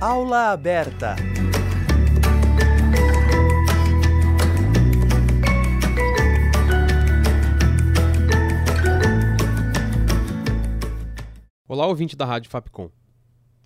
Aula 0.00 0.52
aberta. 0.52 1.16
Olá, 11.66 11.84
ouvinte 11.88 12.14
da 12.14 12.24
Rádio 12.24 12.48
Fapcom. 12.48 12.88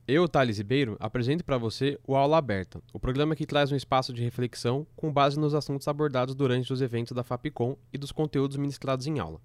Eu, 0.09 0.27
Thales 0.27 0.57
Ribeiro, 0.57 0.97
apresento 0.99 1.45
para 1.45 1.59
você 1.59 1.99
o 2.07 2.17
Aula 2.17 2.39
Aberta, 2.39 2.83
o 2.95 2.99
programa 2.99 3.37
que 3.37 3.45
traz 3.45 3.71
um 3.71 3.77
espaço 3.77 4.11
de 4.11 4.23
reflexão 4.23 4.87
com 4.97 5.13
base 5.13 5.39
nos 5.39 5.55
assuntos 5.55 5.87
abordados 5.87 6.35
durante 6.35 6.73
os 6.73 6.81
eventos 6.81 7.13
da 7.13 7.23
Fapcom 7.23 7.77
e 7.93 7.99
dos 7.99 8.11
conteúdos 8.11 8.57
ministrados 8.57 9.07
em 9.07 9.19
aula. 9.19 9.39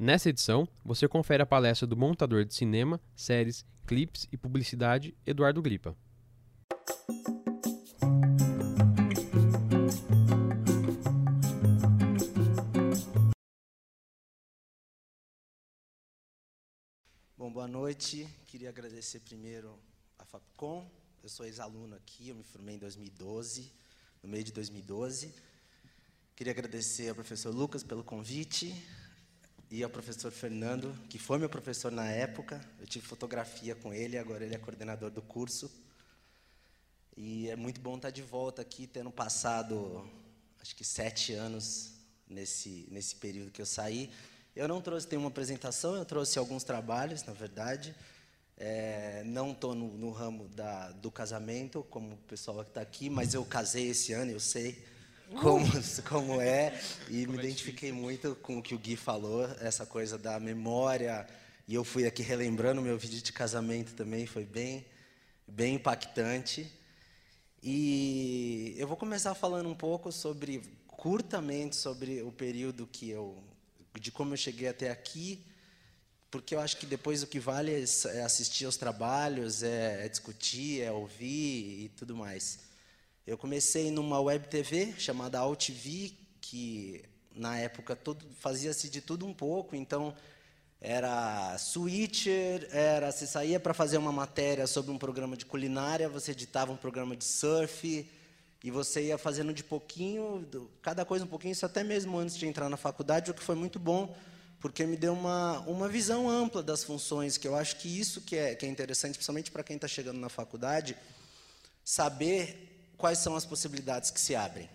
Nessa 0.00 0.30
edição, 0.30 0.66
você 0.82 1.06
confere 1.06 1.42
a 1.42 1.46
palestra 1.46 1.86
do 1.86 1.94
montador 1.94 2.46
de 2.46 2.54
cinema, 2.54 2.98
séries, 3.14 3.66
clipes 3.86 4.26
e 4.32 4.38
publicidade 4.38 5.14
Eduardo 5.26 5.60
Gripa. 5.60 5.94
Boa 17.62 17.70
noite. 17.70 18.28
Queria 18.48 18.70
agradecer 18.70 19.20
primeiro 19.20 19.78
a 20.18 20.24
Fapcom. 20.24 20.84
Eu 21.22 21.28
sou 21.28 21.46
ex-aluno 21.46 21.94
aqui, 21.94 22.30
eu 22.30 22.34
me 22.34 22.42
formei 22.42 22.74
em 22.74 22.78
2012, 22.78 23.70
no 24.20 24.28
meio 24.28 24.42
de 24.42 24.50
2012. 24.50 25.32
Queria 26.34 26.52
agradecer 26.52 27.08
ao 27.08 27.14
professor 27.14 27.54
Lucas 27.54 27.84
pelo 27.84 28.02
convite 28.02 28.74
e 29.70 29.80
ao 29.84 29.88
professor 29.88 30.32
Fernando, 30.32 30.92
que 31.08 31.20
foi 31.20 31.38
meu 31.38 31.48
professor 31.48 31.92
na 31.92 32.10
época. 32.10 32.60
Eu 32.80 32.86
tive 32.88 33.06
fotografia 33.06 33.76
com 33.76 33.94
ele, 33.94 34.18
agora 34.18 34.44
ele 34.44 34.56
é 34.56 34.58
coordenador 34.58 35.12
do 35.12 35.22
curso. 35.22 35.70
E 37.16 37.48
é 37.48 37.54
muito 37.54 37.80
bom 37.80 37.94
estar 37.94 38.10
de 38.10 38.22
volta 38.22 38.60
aqui, 38.60 38.88
tendo 38.88 39.12
passado, 39.12 40.04
acho 40.60 40.74
que 40.74 40.82
sete 40.82 41.32
anos 41.32 41.92
nesse, 42.28 42.88
nesse 42.90 43.14
período 43.14 43.52
que 43.52 43.62
eu 43.62 43.66
saí. 43.66 44.10
Eu 44.54 44.68
não 44.68 44.82
trouxe 44.82 45.08
nenhuma 45.10 45.28
apresentação, 45.28 45.96
eu 45.96 46.04
trouxe 46.04 46.38
alguns 46.38 46.62
trabalhos, 46.62 47.24
na 47.24 47.32
verdade. 47.32 47.94
É, 48.58 49.22
não 49.24 49.52
estou 49.52 49.74
no, 49.74 49.88
no, 49.96 50.10
ramo 50.10 50.46
da, 50.48 50.90
do 50.92 51.10
casamento, 51.10 51.84
como 51.88 52.12
o 52.12 52.18
pessoal 52.28 52.62
que 52.62 52.68
está 52.68 52.82
aqui, 52.82 53.08
mas 53.08 53.32
eu 53.32 53.44
casei 53.46 53.88
esse 53.88 54.12
ano, 54.12 54.30
eu 54.30 54.38
sei 54.38 54.84
como, 55.40 55.66
como 56.06 56.38
é, 56.38 56.78
e 57.08 57.26
me 57.26 57.38
identifiquei 57.38 57.92
muito 57.92 58.36
com 58.36 58.58
o 58.58 58.62
que 58.62 58.74
o 58.74 58.78
Gui 58.78 58.94
falou, 58.94 59.46
essa 59.58 59.86
coisa 59.86 60.18
da 60.18 60.38
memória, 60.38 61.26
e 61.66 61.74
eu 61.74 61.82
fui 61.82 62.06
aqui 62.06 62.22
relembrando 62.22 62.82
meu 62.82 62.98
vídeo 62.98 63.22
de 63.22 63.32
casamento 63.32 63.94
também, 63.94 64.26
foi 64.26 64.44
bem, 64.44 64.84
bem 65.46 65.76
impactante. 65.76 66.70
E 67.62 68.74
eu 68.76 68.86
vou 68.86 68.98
começar 68.98 69.34
falando 69.34 69.68
um 69.68 69.74
pouco 69.74 70.12
sobre, 70.12 70.60
curtamente, 70.86 71.74
sobre 71.74 72.20
o 72.20 72.30
período 72.30 72.86
que 72.86 73.08
eu 73.08 73.42
de 74.00 74.10
como 74.10 74.32
eu 74.32 74.36
cheguei 74.36 74.68
até 74.68 74.90
aqui, 74.90 75.44
porque 76.30 76.54
eu 76.54 76.60
acho 76.60 76.78
que 76.78 76.86
depois 76.86 77.22
o 77.22 77.26
que 77.26 77.38
vale 77.38 77.72
é 77.72 78.22
assistir 78.22 78.64
aos 78.64 78.76
trabalhos, 78.76 79.62
é, 79.62 80.06
é 80.06 80.08
discutir, 80.08 80.80
é 80.80 80.90
ouvir 80.90 81.84
e 81.84 81.90
tudo 81.96 82.16
mais. 82.16 82.60
Eu 83.26 83.36
comecei 83.36 83.90
numa 83.90 84.20
web 84.20 84.48
TV 84.48 84.94
chamada 84.98 85.38
AltV, 85.38 86.12
que 86.40 87.04
na 87.34 87.58
época 87.58 87.98
fazia-se 88.40 88.88
de 88.88 89.00
tudo 89.00 89.26
um 89.26 89.34
pouco, 89.34 89.76
então 89.76 90.14
era 90.80 91.56
switcher, 91.58 92.66
era 92.72 93.12
você 93.12 93.26
saía 93.26 93.60
para 93.60 93.72
fazer 93.72 93.98
uma 93.98 94.10
matéria 94.10 94.66
sobre 94.66 94.90
um 94.90 94.98
programa 94.98 95.36
de 95.36 95.46
culinária, 95.46 96.08
você 96.08 96.32
editava 96.32 96.72
um 96.72 96.76
programa 96.76 97.14
de 97.14 97.24
surf, 97.24 98.04
e 98.62 98.70
você 98.70 99.06
ia 99.06 99.18
fazendo 99.18 99.52
de 99.52 99.64
pouquinho, 99.64 100.48
cada 100.80 101.04
coisa 101.04 101.24
um 101.24 101.28
pouquinho, 101.28 101.52
isso 101.52 101.66
até 101.66 101.82
mesmo 101.82 102.16
antes 102.16 102.36
de 102.36 102.46
entrar 102.46 102.68
na 102.68 102.76
faculdade, 102.76 103.30
o 103.30 103.34
que 103.34 103.42
foi 103.42 103.56
muito 103.56 103.78
bom, 103.78 104.14
porque 104.60 104.86
me 104.86 104.96
deu 104.96 105.12
uma, 105.12 105.58
uma 105.60 105.88
visão 105.88 106.30
ampla 106.30 106.62
das 106.62 106.84
funções, 106.84 107.36
que 107.36 107.48
eu 107.48 107.56
acho 107.56 107.76
que 107.76 107.88
isso 107.88 108.20
que 108.20 108.36
é, 108.36 108.54
que 108.54 108.64
é 108.64 108.68
interessante, 108.68 109.14
principalmente 109.14 109.50
para 109.50 109.64
quem 109.64 109.74
está 109.74 109.88
chegando 109.88 110.20
na 110.20 110.28
faculdade, 110.28 110.96
saber 111.84 112.92
quais 112.96 113.18
são 113.18 113.34
as 113.34 113.44
possibilidades 113.44 114.12
que 114.12 114.20
se 114.20 114.36
abrem. 114.36 114.70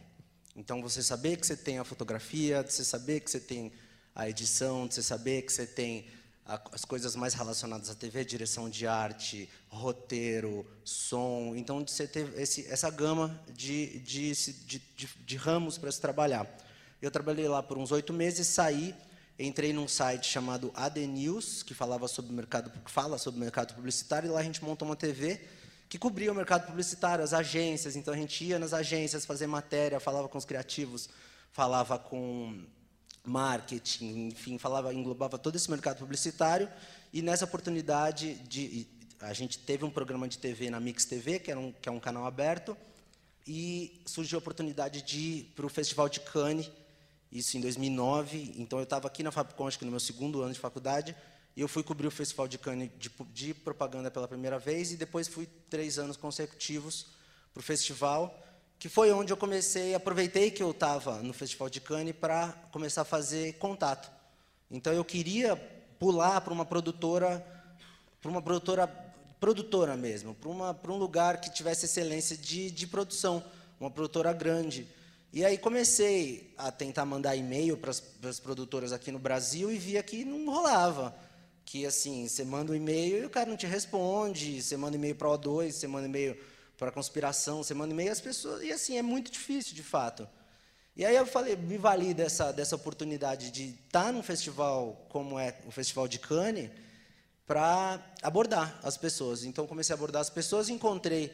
Então, 0.54 0.82
você 0.82 1.02
saber 1.02 1.38
que 1.38 1.48
você 1.48 1.56
tem 1.56 1.80
a 1.80 1.86
fotografia, 1.86 2.64
você 2.64 2.84
saber 2.84 3.22
que 3.22 3.32
você 3.32 3.40
tem 3.40 3.72
a 4.14 4.28
edição, 4.28 4.90
você 4.90 5.02
saber 5.02 5.44
que 5.44 5.54
você 5.54 5.66
tem 5.66 6.08
as 6.48 6.86
coisas 6.86 7.14
mais 7.16 7.34
relacionadas 7.34 7.90
à 7.90 7.96
TV, 7.96 8.24
direção 8.24 8.70
de 8.70 8.88
arte, 8.88 9.50
roteiro, 9.68 10.66
som. 10.84 11.54
Então, 11.56 11.86
você 11.86 12.08
ter 12.08 12.32
esse, 12.40 12.66
essa 12.68 12.90
gama 12.90 13.38
de, 13.54 14.00
de, 14.00 14.32
de, 14.34 14.82
de, 15.26 15.36
ramos 15.36 15.78
para 15.78 15.92
se 15.92 16.00
trabalhar. 16.00 16.48
Eu 17.02 17.12
trabalhei 17.12 17.48
lá 17.50 17.62
por 17.62 17.78
uns 17.78 17.92
oito 17.92 18.14
meses, 18.14 18.48
saí, 18.48 18.96
entrei 19.38 19.74
num 19.74 19.90
site 19.90 20.26
chamado 20.26 20.72
AD 20.74 21.06
News, 21.06 21.64
que 21.64 21.74
falava 21.74 22.08
sobre 22.08 22.32
mercado, 22.32 22.72
fala 22.86 23.18
sobre 23.18 23.42
mercado 23.42 23.76
publicitário, 23.76 24.28
e 24.28 24.32
lá 24.32 24.40
a 24.40 24.44
gente 24.44 24.64
montou 24.64 24.88
uma 24.88 24.96
TV 24.96 25.42
que 25.90 25.98
cobria 25.98 26.32
o 26.32 26.36
mercado 26.36 26.66
publicitário, 26.66 27.24
as 27.24 27.34
agências. 27.34 27.98
Então, 27.98 28.14
a 28.14 28.18
gente 28.18 28.46
ia 28.46 28.58
nas 28.58 28.74
agências 28.74 29.26
fazer 29.26 29.48
matéria, 29.48 30.00
falava 30.00 30.30
com 30.30 30.38
os 30.38 30.46
criativos, 30.46 31.10
falava 31.52 32.00
com 32.00 32.66
marketing, 33.28 34.30
enfim, 34.30 34.58
falava, 34.58 34.94
englobava 34.94 35.38
todo 35.38 35.56
esse 35.56 35.70
mercado 35.70 36.00
publicitário. 36.00 36.70
E 37.14 37.22
nessa 37.22 37.46
oportunidade 37.46 38.36
de, 38.48 38.88
a 39.20 39.34
gente 39.34 39.60
teve 39.60 39.84
um 39.84 39.90
programa 39.90 40.28
de 40.28 40.38
TV 40.38 40.70
na 40.70 40.80
Mix 40.80 41.06
TV, 41.06 41.40
que, 41.40 41.52
era 41.52 41.60
um, 41.60 41.72
que 41.72 41.90
é 41.90 41.92
um 41.92 42.00
canal 42.00 42.26
aberto, 42.26 42.76
e 43.46 44.02
surgiu 44.06 44.38
a 44.38 44.40
oportunidade 44.40 45.02
de 45.02 45.20
ir 45.20 45.54
para 45.56 45.66
o 45.66 45.70
Festival 45.70 46.08
de 46.08 46.20
Cannes, 46.22 46.72
isso 47.32 47.58
em 47.58 47.62
2009. 47.62 48.54
Então 48.58 48.80
eu 48.80 48.84
estava 48.84 49.08
aqui 49.08 49.24
na 49.24 49.32
Fabcon, 49.32 49.68
acho 49.68 49.78
que 49.80 49.86
no 49.86 49.92
meu 49.92 50.00
segundo 50.00 50.42
ano 50.42 50.54
de 50.54 50.60
faculdade, 50.60 51.16
e 51.56 51.62
eu 51.62 51.68
fui 51.68 51.84
cobrir 51.84 52.08
o 52.08 52.12
Festival 52.12 52.48
de 52.48 52.58
Cannes 52.58 52.90
de, 52.98 53.12
de 53.34 53.54
propaganda 53.54 54.10
pela 54.10 54.28
primeira 54.28 54.58
vez, 54.58 54.92
e 54.92 54.98
depois 54.98 55.28
fui 55.28 55.48
três 55.70 56.00
anos 56.00 56.16
consecutivos 56.16 57.08
para 57.54 57.60
o 57.60 57.64
festival 57.64 58.47
que 58.80 58.88
foi 58.88 59.12
onde 59.12 59.34
eu 59.34 59.38
comecei, 59.38 59.96
aproveitei 59.96 60.52
que 60.52 60.62
eu 60.62 60.72
estava 60.72 61.22
no 61.24 61.34
Festival 61.34 61.70
de 61.70 61.82
Cannes 61.82 62.16
para 62.16 62.50
começar 62.72 63.02
a 63.02 63.06
fazer 63.06 63.54
contato. 63.54 64.10
Então 64.70 64.94
eu 64.94 65.04
queria 65.04 65.56
pular 66.00 66.42
para 66.42 66.54
uma 66.54 66.66
produtora, 66.66 67.46
para 68.22 68.30
uma 68.30 68.42
produtora, 68.42 68.88
produtora 69.40 69.98
mesmo, 69.98 70.36
para 70.36 70.92
um 70.92 70.98
lugar 70.98 71.42
que 71.42 71.52
tivesse 71.52 71.86
excelência 71.86 72.38
de, 72.38 72.70
de 72.70 72.86
produção, 72.86 73.44
uma 73.80 73.90
produtora 73.90 74.32
grande. 74.32 74.88
E 75.34 75.44
aí 75.44 75.58
comecei 75.58 76.54
a 76.58 76.72
tentar 76.72 77.06
mandar 77.06 77.36
e-mail 77.36 77.78
para 77.78 77.90
as 77.90 78.40
produtoras 78.40 78.94
aqui 78.94 79.12
no 79.12 79.20
Brasil 79.20 79.72
e 79.72 79.78
via 79.78 80.04
que 80.04 80.24
não 80.24 80.46
rolava. 80.46 81.16
Que 81.66 81.86
assim, 81.86 82.28
você 82.28 82.46
manda 82.46 82.72
um 82.72 82.76
e-mail 82.76 83.24
e 83.24 83.26
o 83.26 83.30
cara 83.30 83.50
não 83.50 83.58
te 83.58 83.66
responde, 83.66 84.62
você 84.62 84.78
manda 84.78 84.96
e-mail 84.96 85.16
para 85.16 85.28
o 85.28 85.38
O2, 85.38 85.72
você 85.72 85.88
manda 85.88 86.08
e-mail 86.08 86.38
para 86.78 86.92
conspiração, 86.92 87.64
você 87.64 87.74
manda 87.74 87.94
e-mail, 87.94 88.12
as 88.12 88.22
pessoas. 88.22 88.62
E 88.62 88.72
assim, 88.72 88.98
é 88.98 89.02
muito 89.02 89.32
difícil, 89.32 89.74
de 89.74 89.84
fato. 89.84 90.28
E 90.96 91.06
aí 91.06 91.16
eu 91.16 91.26
falei, 91.26 91.56
me 91.56 91.78
vali 91.78 92.14
dessa, 92.14 92.52
dessa 92.52 92.76
oportunidade 92.76 93.52
de 93.52 93.76
estar 93.86 94.12
num 94.14 94.24
festival 94.24 95.06
como 95.10 95.38
é 95.38 95.56
o 95.66 95.72
Festival 95.72 96.08
de 96.08 96.20
Cannes 96.20 96.72
para 97.46 98.04
abordar 98.22 98.80
as 98.84 98.98
pessoas. 98.98 99.44
Então 99.44 99.66
comecei 99.68 99.94
a 99.94 99.98
abordar 99.98 100.22
as 100.22 100.30
pessoas 100.30 100.70
e 100.70 100.74
encontrei 100.74 101.34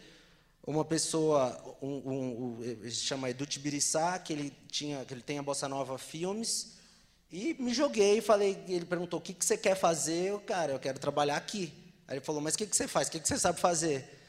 uma 0.65 0.85
pessoa, 0.85 1.77
um, 1.81 1.87
um, 1.87 2.59
um 2.59 2.89
se 2.89 3.05
chama 3.05 3.29
Edu 3.29 3.45
Tibiriçá, 3.45 4.17
que 4.19 4.31
ele 4.31 4.53
tinha, 4.69 5.03
que 5.03 5.13
ele 5.13 5.21
tem 5.21 5.39
a 5.39 5.43
Bossa 5.43 5.67
Nova 5.67 5.97
Filmes, 5.97 6.77
e 7.29 7.55
me 7.55 7.73
joguei 7.73 8.19
e 8.19 8.21
falei, 8.21 8.63
ele 8.67 8.85
perguntou, 8.85 9.19
o 9.19 9.21
que, 9.21 9.33
que 9.33 9.43
você 9.43 9.57
quer 9.57 9.75
fazer? 9.75 10.29
Eu, 10.29 10.39
cara, 10.39 10.71
eu 10.71 10.79
quero 10.79 10.99
trabalhar 10.99 11.35
aqui. 11.35 11.73
Aí 12.07 12.17
ele 12.17 12.23
falou, 12.23 12.39
mas 12.39 12.53
o 12.53 12.57
que, 12.57 12.67
que 12.67 12.75
você 12.75 12.87
faz? 12.87 13.07
O 13.07 13.11
que, 13.11 13.19
que 13.19 13.27
você 13.27 13.39
sabe 13.39 13.59
fazer? 13.59 14.22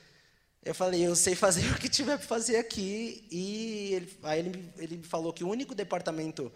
Eu 0.65 0.75
falei, 0.75 1.07
eu 1.07 1.15
sei 1.15 1.35
fazer 1.35 1.69
o 1.77 1.79
que 1.79 1.91
tiver 1.91 2.17
para 2.17 2.27
fazer 2.27 2.57
aqui. 2.57 3.27
E 3.31 3.93
ele, 3.93 4.19
aí 4.23 4.39
ele, 4.39 4.73
ele 4.79 4.97
me 4.97 5.05
falou 5.05 5.33
que 5.33 5.45
o 5.45 5.49
único 5.49 5.75
departamento 5.75 6.51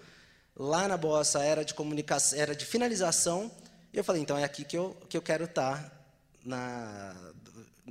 lá 0.56 0.88
na 0.88 0.96
Bossa 0.96 1.43
era 1.43 1.62
de 1.62 1.75
comunicação, 1.75 2.38
era 2.38 2.56
de 2.56 2.64
finalização. 2.64 3.50
E 3.93 3.99
eu 3.99 4.05
falei, 4.05 4.22
então 4.22 4.38
é 4.38 4.44
aqui 4.44 4.64
que 4.64 4.78
eu, 4.78 4.96
que 5.10 5.16
eu 5.16 5.20
quero 5.20 5.44
estar 5.44 5.82
tá 5.82 5.93
na, 6.43 7.14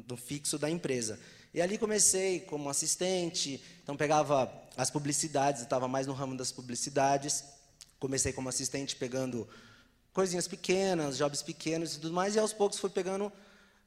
no 0.08 0.18
fixo 0.18 0.58
da 0.58 0.68
empresa. 0.70 1.20
E 1.54 1.62
ali 1.62 1.78
comecei 1.78 2.40
como 2.40 2.68
assistente, 2.68 3.64
então 3.84 3.96
pegava 3.96 4.52
as 4.76 4.90
publicidades, 4.90 5.62
estava 5.62 5.88
mais 5.88 6.08
no 6.08 6.14
ramo 6.14 6.36
das 6.36 6.52
publicidades. 6.52 7.44
Comecei 8.00 8.34
como 8.34 8.50
assistente 8.50 8.96
pegando 8.96 9.48
coisinhas 10.14 10.48
pequenas, 10.48 11.16
jobs 11.16 11.44
pequenos 11.44 11.96
e 11.96 12.00
tudo 12.00 12.14
mais, 12.14 12.36
e 12.36 12.40
aos 12.40 12.54
poucos 12.54 12.80
fui 12.80 12.90
pegando 12.90 13.32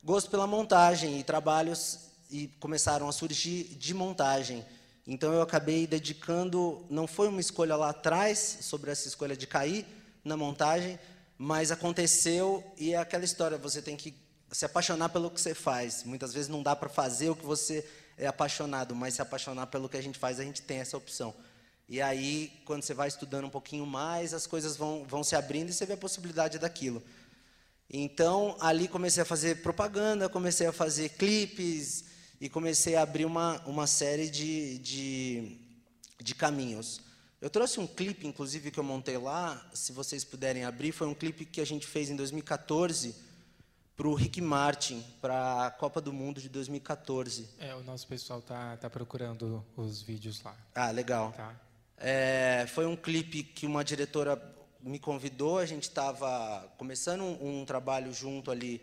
gosto 0.02 0.30
pela 0.30 0.46
montagem 0.46 1.18
e 1.18 1.24
trabalhos 1.24 2.09
e 2.30 2.48
começaram 2.60 3.08
a 3.08 3.12
surgir 3.12 3.64
de 3.76 3.92
montagem. 3.92 4.64
Então 5.06 5.32
eu 5.32 5.42
acabei 5.42 5.86
dedicando, 5.86 6.84
não 6.88 7.06
foi 7.06 7.28
uma 7.28 7.40
escolha 7.40 7.76
lá 7.76 7.90
atrás 7.90 8.58
sobre 8.60 8.90
essa 8.90 9.08
escolha 9.08 9.36
de 9.36 9.46
cair 9.46 9.86
na 10.24 10.36
montagem, 10.36 10.98
mas 11.36 11.70
aconteceu 11.70 12.64
e 12.76 12.92
é 12.92 12.96
aquela 12.96 13.24
história, 13.24 13.58
você 13.58 13.80
tem 13.80 13.96
que 13.96 14.14
se 14.52 14.64
apaixonar 14.64 15.08
pelo 15.08 15.30
que 15.30 15.40
você 15.40 15.54
faz. 15.54 16.04
Muitas 16.04 16.32
vezes 16.32 16.48
não 16.48 16.62
dá 16.62 16.76
para 16.76 16.88
fazer 16.88 17.30
o 17.30 17.36
que 17.36 17.44
você 17.44 17.86
é 18.18 18.26
apaixonado, 18.26 18.94
mas 18.94 19.14
se 19.14 19.22
apaixonar 19.22 19.66
pelo 19.66 19.88
que 19.88 19.96
a 19.96 20.02
gente 20.02 20.18
faz, 20.18 20.38
a 20.38 20.44
gente 20.44 20.62
tem 20.62 20.78
essa 20.78 20.96
opção. 20.96 21.34
E 21.88 22.00
aí, 22.00 22.52
quando 22.64 22.82
você 22.82 22.94
vai 22.94 23.08
estudando 23.08 23.46
um 23.46 23.50
pouquinho 23.50 23.84
mais, 23.86 24.32
as 24.32 24.46
coisas 24.46 24.76
vão, 24.76 25.04
vão 25.04 25.24
se 25.24 25.34
abrindo 25.34 25.70
e 25.70 25.72
você 25.72 25.84
vê 25.86 25.94
a 25.94 25.96
possibilidade 25.96 26.58
daquilo. 26.58 27.02
Então, 27.88 28.56
ali 28.60 28.86
comecei 28.86 29.22
a 29.22 29.26
fazer 29.26 29.62
propaganda, 29.62 30.28
comecei 30.28 30.68
a 30.68 30.72
fazer 30.72 31.08
clipes 31.08 32.04
e 32.40 32.48
comecei 32.48 32.96
a 32.96 33.02
abrir 33.02 33.24
uma, 33.24 33.60
uma 33.66 33.86
série 33.86 34.30
de, 34.30 34.78
de, 34.78 35.58
de 36.20 36.34
caminhos. 36.34 37.00
Eu 37.40 37.50
trouxe 37.50 37.80
um 37.80 37.86
clipe, 37.86 38.26
inclusive, 38.26 38.70
que 38.70 38.78
eu 38.78 38.84
montei 38.84 39.18
lá, 39.18 39.70
se 39.72 39.92
vocês 39.92 40.24
puderem 40.24 40.64
abrir, 40.64 40.92
foi 40.92 41.06
um 41.06 41.14
clipe 41.14 41.44
que 41.44 41.60
a 41.60 41.66
gente 41.66 41.86
fez 41.86 42.10
em 42.10 42.16
2014 42.16 43.14
para 43.96 44.08
o 44.08 44.14
Rick 44.14 44.40
Martin, 44.40 45.04
para 45.20 45.66
a 45.66 45.70
Copa 45.70 46.00
do 46.00 46.12
Mundo 46.12 46.40
de 46.40 46.48
2014. 46.48 47.48
É, 47.58 47.74
o 47.74 47.82
nosso 47.82 48.06
pessoal 48.06 48.40
tá, 48.40 48.76
tá 48.78 48.88
procurando 48.88 49.64
os 49.76 50.00
vídeos 50.00 50.42
lá. 50.42 50.56
Ah, 50.74 50.90
legal. 50.90 51.32
Tá. 51.32 51.54
É, 51.98 52.66
foi 52.68 52.86
um 52.86 52.96
clipe 52.96 53.42
que 53.42 53.66
uma 53.66 53.84
diretora 53.84 54.42
me 54.82 54.98
convidou, 54.98 55.58
a 55.58 55.66
gente 55.66 55.82
estava 55.82 56.66
começando 56.78 57.20
um, 57.20 57.60
um, 57.60 57.64
trabalho 57.66 58.12
junto 58.12 58.50
ali 58.50 58.80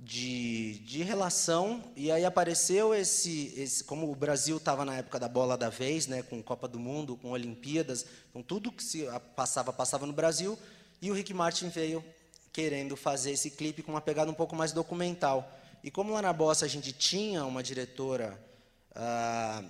de, 0.00 0.78
de 0.80 1.02
relação, 1.02 1.82
e 1.96 2.10
aí 2.10 2.24
apareceu 2.24 2.94
esse, 2.94 3.52
esse 3.56 3.82
como 3.82 4.10
o 4.10 4.14
Brasil 4.14 4.56
estava 4.56 4.84
na 4.84 4.96
época 4.96 5.18
da 5.18 5.28
bola 5.28 5.56
da 5.56 5.68
vez, 5.68 6.06
né, 6.06 6.22
com 6.22 6.42
Copa 6.42 6.68
do 6.68 6.78
Mundo, 6.78 7.16
com 7.16 7.30
Olimpíadas, 7.30 8.06
então 8.30 8.42
tudo 8.42 8.70
que 8.70 8.82
se 8.82 9.06
passava, 9.34 9.72
passava 9.72 10.06
no 10.06 10.12
Brasil, 10.12 10.58
e 11.02 11.10
o 11.10 11.14
Rick 11.14 11.34
Martin 11.34 11.68
veio 11.68 12.04
querendo 12.52 12.96
fazer 12.96 13.32
esse 13.32 13.50
clipe 13.50 13.82
com 13.82 13.92
uma 13.92 14.00
pegada 14.00 14.30
um 14.30 14.34
pouco 14.34 14.56
mais 14.56 14.72
documental. 14.72 15.52
E 15.82 15.90
como 15.90 16.12
lá 16.12 16.22
na 16.22 16.32
Bossa 16.32 16.64
a 16.64 16.68
gente 16.68 16.92
tinha 16.92 17.44
uma 17.44 17.62
diretora, 17.62 18.40
ah, 18.94 19.62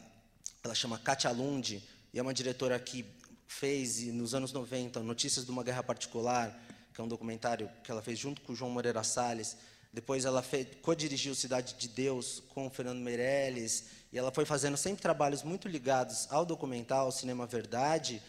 ela 0.63 0.75
chama 0.75 0.99
Katia 0.99 1.31
Lund, 1.31 1.83
e 2.13 2.19
é 2.19 2.23
uma 2.23 2.33
diretora 2.33 2.79
que 2.79 3.05
fez, 3.47 4.07
nos 4.07 4.35
anos 4.35 4.53
90, 4.53 5.01
Notícias 5.01 5.45
de 5.45 5.51
uma 5.51 5.63
Guerra 5.63 5.83
Particular, 5.83 6.59
que 6.95 7.01
é 7.01 7.05
um 7.05 7.09
documentário 7.09 7.69
que 7.83 7.91
ela 7.91 8.03
fez 8.03 8.19
junto 8.19 8.41
com 8.43 8.53
o 8.53 8.57
João 8.57 8.71
Moreira 8.71 9.03
Salles. 9.03 9.57
Depois 9.93 10.25
ela 10.25 10.45
co-dirigiu 10.83 11.35
Cidade 11.35 11.75
de 11.75 11.89
Deus 11.89 12.43
com 12.51 12.67
o 12.67 12.71
Fernando 12.71 13.01
Meirelles, 13.01 13.85
e 14.13 14.19
ela 14.19 14.31
foi 14.31 14.45
fazendo 14.45 14.77
sempre 14.77 15.03
trabalhos 15.03 15.43
muito 15.43 15.69
ligados 15.69 16.27
ao 16.31 16.45
documental, 16.45 17.07
ao 17.07 17.13
cinema 17.13 17.47
verdade. 17.47 18.23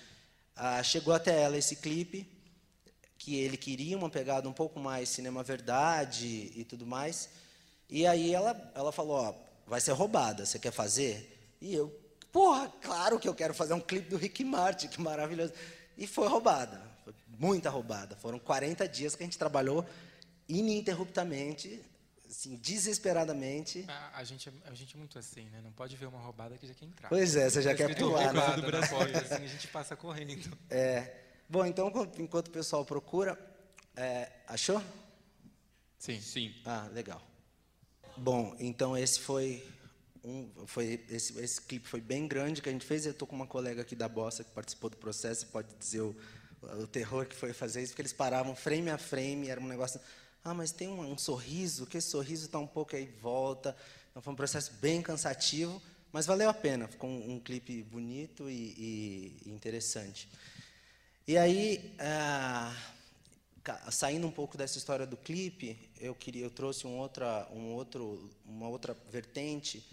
Ah, 0.56 0.82
chegou 0.84 1.14
até 1.14 1.42
ela 1.42 1.58
esse 1.58 1.76
clipe, 1.76 2.28
que 3.18 3.36
ele 3.36 3.58
queria 3.58 3.98
uma 3.98 4.10
pegada 4.10 4.48
um 4.48 4.54
pouco 4.54 4.80
mais 4.80 5.10
cinema 5.10 5.44
verdade 5.44 6.52
e 6.56 6.64
tudo 6.64 6.86
mais. 6.86 7.30
E 7.90 8.06
aí 8.06 8.34
ela, 8.34 8.72
ela 8.76 8.92
falou, 8.92 9.18
ó, 9.18 9.34
vai 9.68 9.82
ser 9.82 9.92
roubada, 9.92 10.46
você 10.46 10.58
quer 10.58 10.72
fazer? 10.72 11.56
E 11.62 11.74
eu, 11.74 11.94
Porra, 12.32 12.72
claro 12.82 13.20
que 13.20 13.28
eu 13.28 13.34
quero 13.34 13.54
fazer 13.54 13.74
um 13.74 13.80
clipe 13.80 14.10
do 14.10 14.18
Rick 14.18 14.44
Martin, 14.44 14.88
que 14.88 15.02
maravilhoso. 15.02 15.54
E 15.98 16.06
foi 16.06 16.28
roubada, 16.28 16.80
foi 17.04 17.14
muita 17.40 17.70
roubada. 17.70 18.16
Foram 18.16 18.38
40 18.38 18.88
dias 18.88 19.16
que 19.16 19.24
a 19.24 19.26
gente 19.26 19.38
trabalhou 19.38 19.84
ininterruptamente, 20.50 21.82
assim, 22.28 22.56
desesperadamente. 22.58 23.86
A, 23.88 24.18
a, 24.18 24.24
gente, 24.24 24.52
a 24.66 24.74
gente 24.74 24.96
é 24.96 24.98
muito 24.98 25.18
assim, 25.18 25.46
né? 25.50 25.62
Não 25.64 25.72
pode 25.72 25.96
ver 25.96 26.08
uma 26.08 26.20
roubada 26.20 26.58
que 26.58 26.68
já 26.68 26.74
quer 26.74 26.86
entrar. 26.86 27.10
Pois 27.10 27.36
é, 27.36 27.50
você 27.50 27.62
já 27.62 27.76
quer 27.76 27.96
pular. 27.96 28.34
Né? 28.34 28.56
Do 28.56 28.64
Brasil, 28.64 28.98
assim, 28.98 29.44
a 29.44 29.48
gente 29.48 29.68
passa 29.68 29.96
correndo. 29.96 30.58
É. 30.70 31.16
Bom, 31.48 31.66
então, 31.66 31.92
enquanto 32.18 32.48
o 32.48 32.52
pessoal 32.52 32.84
procura, 32.84 33.40
é, 33.96 34.30
achou? 34.48 34.84
Sim. 35.98 36.20
Sim. 36.20 36.54
Ah, 36.66 36.90
legal. 36.92 37.22
Bom, 38.18 38.56
então 38.60 38.98
esse 38.98 39.20
foi 39.20 39.66
um, 40.24 40.50
foi 40.66 41.04
esse, 41.10 41.40
esse 41.40 41.62
clipe 41.62 41.88
foi 41.88 42.02
bem 42.02 42.28
grande 42.28 42.62
que 42.62 42.70
a 42.70 42.72
gente 42.72 42.86
fez. 42.86 43.06
Eu 43.06 43.12
estou 43.12 43.28
com 43.28 43.36
uma 43.36 43.48
colega 43.48 43.82
aqui 43.82 43.96
da 43.96 44.08
Bossa 44.08 44.44
que 44.44 44.52
participou 44.52 44.90
do 44.90 44.98
processo 44.98 45.46
e 45.46 45.48
pode 45.48 45.74
dizer 45.76 46.02
o, 46.02 46.16
o 46.62 46.88
terror 46.88 47.26
que 47.26 47.36
foi 47.36 47.54
fazer 47.54 47.82
isso, 47.82 47.92
porque 47.94 48.02
eles 48.02 48.14
paravam 48.14 48.56
frame 48.56 48.90
a 48.90 48.98
frame, 48.98 49.50
era 49.50 49.60
um 49.60 49.68
negócio. 49.68 50.00
Ah, 50.44 50.54
mas 50.54 50.72
tem 50.72 50.88
um, 50.88 51.12
um 51.12 51.18
sorriso, 51.18 51.86
que 51.86 51.98
esse 51.98 52.10
sorriso 52.10 52.46
está 52.46 52.60
um 52.60 52.68
pouco 52.68 52.96
aí 52.96 53.06
volta. 53.22 53.76
Então 54.12 54.22
foi 54.22 54.34
um 54.34 54.36
processo 54.36 54.74
bem 54.82 55.02
cansativo, 55.02 55.82
mas 56.12 56.26
valeu 56.26 56.50
a 56.50 56.54
pena. 56.54 56.88
Ficou 56.88 57.10
um, 57.10 57.34
um 57.34 57.40
clipe 57.40 57.84
bonito 57.84 58.50
e, 58.50 59.36
e, 59.46 59.50
interessante. 59.50 60.30
E 61.28 61.38
aí, 61.38 61.96
ah, 62.00 62.76
saindo 63.92 64.26
um 64.26 64.32
pouco 64.32 64.58
dessa 64.58 64.78
história 64.78 65.06
do 65.06 65.18
clipe, 65.18 65.90
eu 66.00 66.16
queria, 66.16 66.44
eu 66.44 66.50
trouxe 66.50 66.88
um 66.88 66.98
outra, 66.98 67.48
um 67.54 67.74
outro, 67.74 68.30
uma 68.46 68.68
outra 68.68 68.96
vertente 69.12 69.86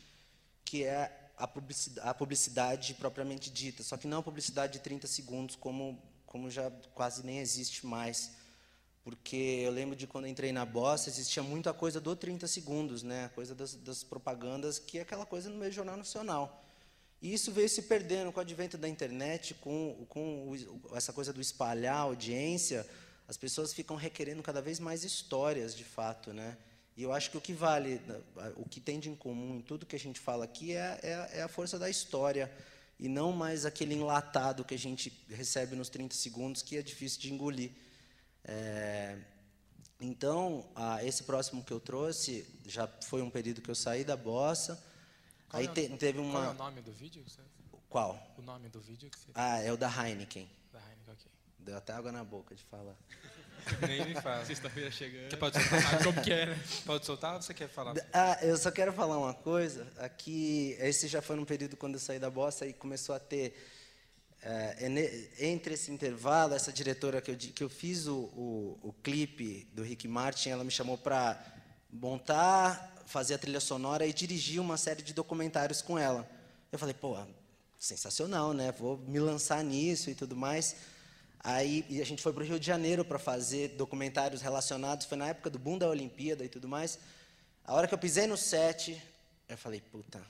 que 0.65 0.85
é 0.85 1.31
a 1.37 1.47
publicidade, 1.47 2.09
a 2.09 2.15
publicidade, 2.15 2.95
propriamente 2.95 3.51
dita, 3.51 3.83
só 3.83 3.97
que 3.97 4.09
não 4.09 4.19
a 4.19 4.23
publicidade 4.23 4.75
de 4.75 4.79
30 4.81 5.07
segundos, 5.07 5.55
como, 5.55 6.03
como 6.25 6.51
já 6.51 6.71
quase 6.95 7.25
nem 7.25 7.39
existe 7.39 7.87
mais. 7.87 8.33
Porque 9.07 9.63
eu 9.65 9.71
lembro 9.71 9.95
de 9.95 10.05
quando 10.05 10.27
entrei 10.27 10.51
na 10.51 10.65
Bossa, 10.65 11.09
existia 11.09 11.41
muita 11.41 11.73
coisa 11.73 12.01
do 12.01 12.17
30 12.17 12.49
segundos, 12.49 13.05
né? 13.05 13.27
a 13.27 13.29
coisa 13.29 13.55
das, 13.55 13.77
das 13.77 14.03
propagandas, 14.03 14.81
que 14.81 14.99
é 14.99 15.03
aquela 15.03 15.25
coisa 15.25 15.49
no 15.49 15.57
meio 15.57 15.71
jornal 15.71 15.97
nacional. 15.97 16.67
E 17.23 17.33
isso 17.33 17.53
veio 17.53 17.69
se 17.69 17.83
perdendo 17.83 18.33
com 18.33 18.41
o 18.41 18.43
advento 18.43 18.77
da 18.77 18.89
internet, 18.89 19.55
com, 19.55 20.05
com 20.09 20.49
o, 20.49 20.97
essa 20.97 21.13
coisa 21.13 21.33
do 21.33 21.41
espalhar 21.41 21.99
audiência, 21.99 22.85
as 23.29 23.37
pessoas 23.37 23.73
ficam 23.73 23.95
requerendo 23.95 24.43
cada 24.43 24.61
vez 24.61 24.81
mais 24.81 25.05
histórias, 25.05 25.77
de 25.77 25.85
fato. 25.85 26.33
Né? 26.33 26.59
E 26.97 27.05
eu 27.05 27.13
acho 27.13 27.31
que 27.31 27.39
o 27.39 27.41
que 27.41 27.53
vale, 27.53 28.01
o 28.57 28.69
que 28.69 28.81
tem 28.81 28.99
de 28.99 29.09
comum 29.11 29.55
em 29.55 29.61
tudo 29.61 29.87
que 29.87 29.95
a 29.95 30.01
gente 30.01 30.19
fala 30.19 30.45
aqui 30.45 30.73
é, 30.73 30.99
é, 31.01 31.31
é, 31.35 31.43
a 31.43 31.49
força 31.49 31.79
da 31.79 31.89
história, 31.89 32.51
e 32.99 33.09
não 33.09 33.31
mais 33.31 33.65
aquele 33.65 33.95
enlatado 33.95 34.65
que 34.65 34.75
a 34.75 34.79
gente 34.79 35.13
recebe 35.29 35.77
nos 35.77 35.89
30 35.89 36.13
segundos, 36.17 36.61
que 36.61 36.77
é 36.77 36.83
difícil 36.83 37.21
de 37.21 37.33
engolir. 37.33 37.86
É, 38.47 39.19
então, 40.01 40.69
ah, 40.75 41.03
esse 41.05 41.25
próximo 41.25 41.65
que 41.65 41.73
eu 41.73 41.81
trouxe, 41.81 42.47
já 42.65 42.87
foi 42.87 43.23
um 43.23 43.31
período 43.31 43.61
que 43.61 43.71
eu 43.71 43.75
saí 43.75 44.05
da 44.05 44.17
bossa. 44.17 44.83
Qual 45.49 45.61
aí 45.61 45.67
é 45.67 45.73
te, 45.73 45.89
teve 45.97 46.19
uma. 46.19 46.33
Qual 46.33 46.45
é 46.45 46.51
o 46.51 46.55
nome 46.55 46.83
do 46.83 46.93
vídeo? 46.93 47.25
Qual? 47.89 48.35
O 48.39 48.43
nome 48.43 48.69
do 48.69 48.81
vídeo 48.81 49.11
que 49.11 49.19
você. 49.19 49.31
Ah, 49.35 49.61
é 49.61 49.73
o 49.73 49.77
da 49.77 49.89
Heineken. 49.89 50.49
Da 50.73 50.79
Heineken, 50.79 51.13
ok. 51.13 51.27
Deu 51.59 51.77
até 51.77 51.93
água 51.93 52.13
na 52.13 52.23
boca 52.23 52.55
de 52.55 52.63
falar. 52.65 52.95
Nem 53.87 54.07
me 54.07 54.15
fala. 54.21 54.45
Sexta-feira 54.47 54.91
chegando. 54.91 55.31
Você 55.31 55.37
pode 55.37 55.59
soltar? 55.59 56.05
Como 56.05 56.23
que 56.23 56.33
é, 56.33 56.47
né? 56.47 56.65
Pode 56.87 57.07
soltar 57.07 57.35
ou 57.35 57.43
você 57.43 57.55
quer 57.55 57.69
falar? 57.69 57.95
Ah, 58.13 58.39
eu 58.43 58.57
só 58.57 58.71
quero 58.71 58.93
falar 58.93 59.19
uma 59.19 59.35
coisa. 59.35 59.93
Aqui, 59.99 60.77
esse 60.79 61.09
já 61.09 61.21
foi 61.21 61.35
num 61.37 61.45
período 61.45 61.77
quando 61.77 61.95
eu 61.95 62.01
saí 62.01 62.19
da 62.19 62.31
bossa 62.31 62.67
e 62.67 62.73
começou 62.73 63.15
a 63.15 63.19
ter 63.19 63.57
é, 64.43 64.77
entre 65.41 65.75
esse 65.75 65.91
intervalo, 65.91 66.55
essa 66.55 66.73
diretora 66.73 67.21
que 67.21 67.31
eu, 67.31 67.37
que 67.37 67.65
eu 67.65 67.69
fiz 67.69 68.07
o, 68.07 68.17
o, 68.17 68.79
o 68.83 68.93
clipe 69.03 69.67
do 69.73 69.83
Rick 69.83 70.07
Martin, 70.07 70.51
ela 70.51 70.65
me 70.65 70.71
chamou 70.71 70.97
para 70.97 71.43
montar, 71.91 73.03
fazer 73.07 73.35
a 73.35 73.39
trilha 73.39 73.61
sonora 73.61 74.07
e 74.07 74.13
dirigir 74.13 74.61
uma 74.61 74.77
série 74.77 75.03
de 75.03 75.13
documentários 75.13 75.83
com 75.83 75.99
ela. 75.99 76.29
Eu 76.71 76.79
falei, 76.79 76.95
pô, 76.95 77.17
sensacional, 77.79 78.53
né? 78.53 78.73
Vou 78.73 78.99
me 78.99 79.19
lançar 79.19 79.63
nisso 79.65 80.11
e 80.11 80.15
tudo 80.15 80.37
mais. 80.37 80.77
Aí 81.41 81.85
a 82.01 82.05
gente 82.05 82.23
foi 82.23 82.33
para 82.33 82.43
o 82.43 82.47
Rio 82.47 82.59
de 82.59 82.67
Janeiro 82.67 83.05
para 83.05 83.19
fazer 83.19 83.69
documentários 83.71 84.43
relacionados. 84.43 85.07
Foi 85.07 85.17
na 85.17 85.29
época 85.29 85.49
do 85.49 85.59
boom 85.59 85.79
da 85.79 85.89
Olimpíada 85.89 86.45
e 86.45 86.49
tudo 86.49 86.69
mais. 86.69 86.99
A 87.65 87.75
hora 87.75 87.87
que 87.87 87.95
eu 87.95 87.99
pisei 87.99 88.27
no 88.27 88.37
set, 88.37 89.01
eu 89.49 89.57
falei, 89.57 89.81
puta, 89.81 90.21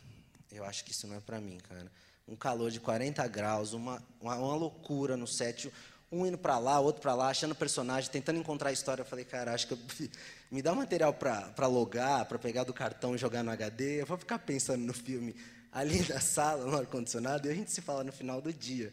eu 0.52 0.64
acho 0.64 0.84
que 0.84 0.90
isso 0.90 1.06
não 1.06 1.16
é 1.16 1.20
para 1.20 1.40
mim, 1.40 1.58
cara. 1.68 1.90
Um 2.26 2.34
calor 2.36 2.70
de 2.70 2.80
40 2.80 3.26
graus, 3.28 3.72
uma, 3.72 4.02
uma, 4.20 4.36
uma 4.36 4.56
loucura 4.56 5.16
no 5.16 5.26
set, 5.26 5.72
um 6.10 6.26
indo 6.26 6.38
para 6.38 6.58
lá, 6.58 6.80
outro 6.80 7.02
para 7.02 7.14
lá, 7.14 7.28
achando 7.28 7.54
personagem, 7.54 8.10
tentando 8.10 8.38
encontrar 8.38 8.70
a 8.70 8.72
história. 8.72 9.02
Eu 9.02 9.06
falei, 9.06 9.24
cara, 9.24 9.52
acho 9.52 9.66
que 9.66 9.74
eu, 9.74 9.78
me 10.50 10.62
dá 10.62 10.74
material 10.74 11.12
para 11.12 11.66
logar, 11.66 12.24
para 12.26 12.38
pegar 12.38 12.64
do 12.64 12.72
cartão 12.72 13.14
e 13.14 13.18
jogar 13.18 13.42
no 13.42 13.50
HD. 13.50 14.00
Eu 14.02 14.06
vou 14.06 14.18
ficar 14.18 14.38
pensando 14.38 14.84
no 14.84 14.92
filme 14.92 15.34
ali 15.72 16.02
da 16.04 16.20
sala, 16.20 16.64
no 16.64 16.76
ar-condicionado, 16.76 17.48
e 17.48 17.50
a 17.50 17.54
gente 17.54 17.70
se 17.70 17.82
fala 17.82 18.02
no 18.02 18.12
final 18.12 18.40
do 18.40 18.52
dia. 18.52 18.92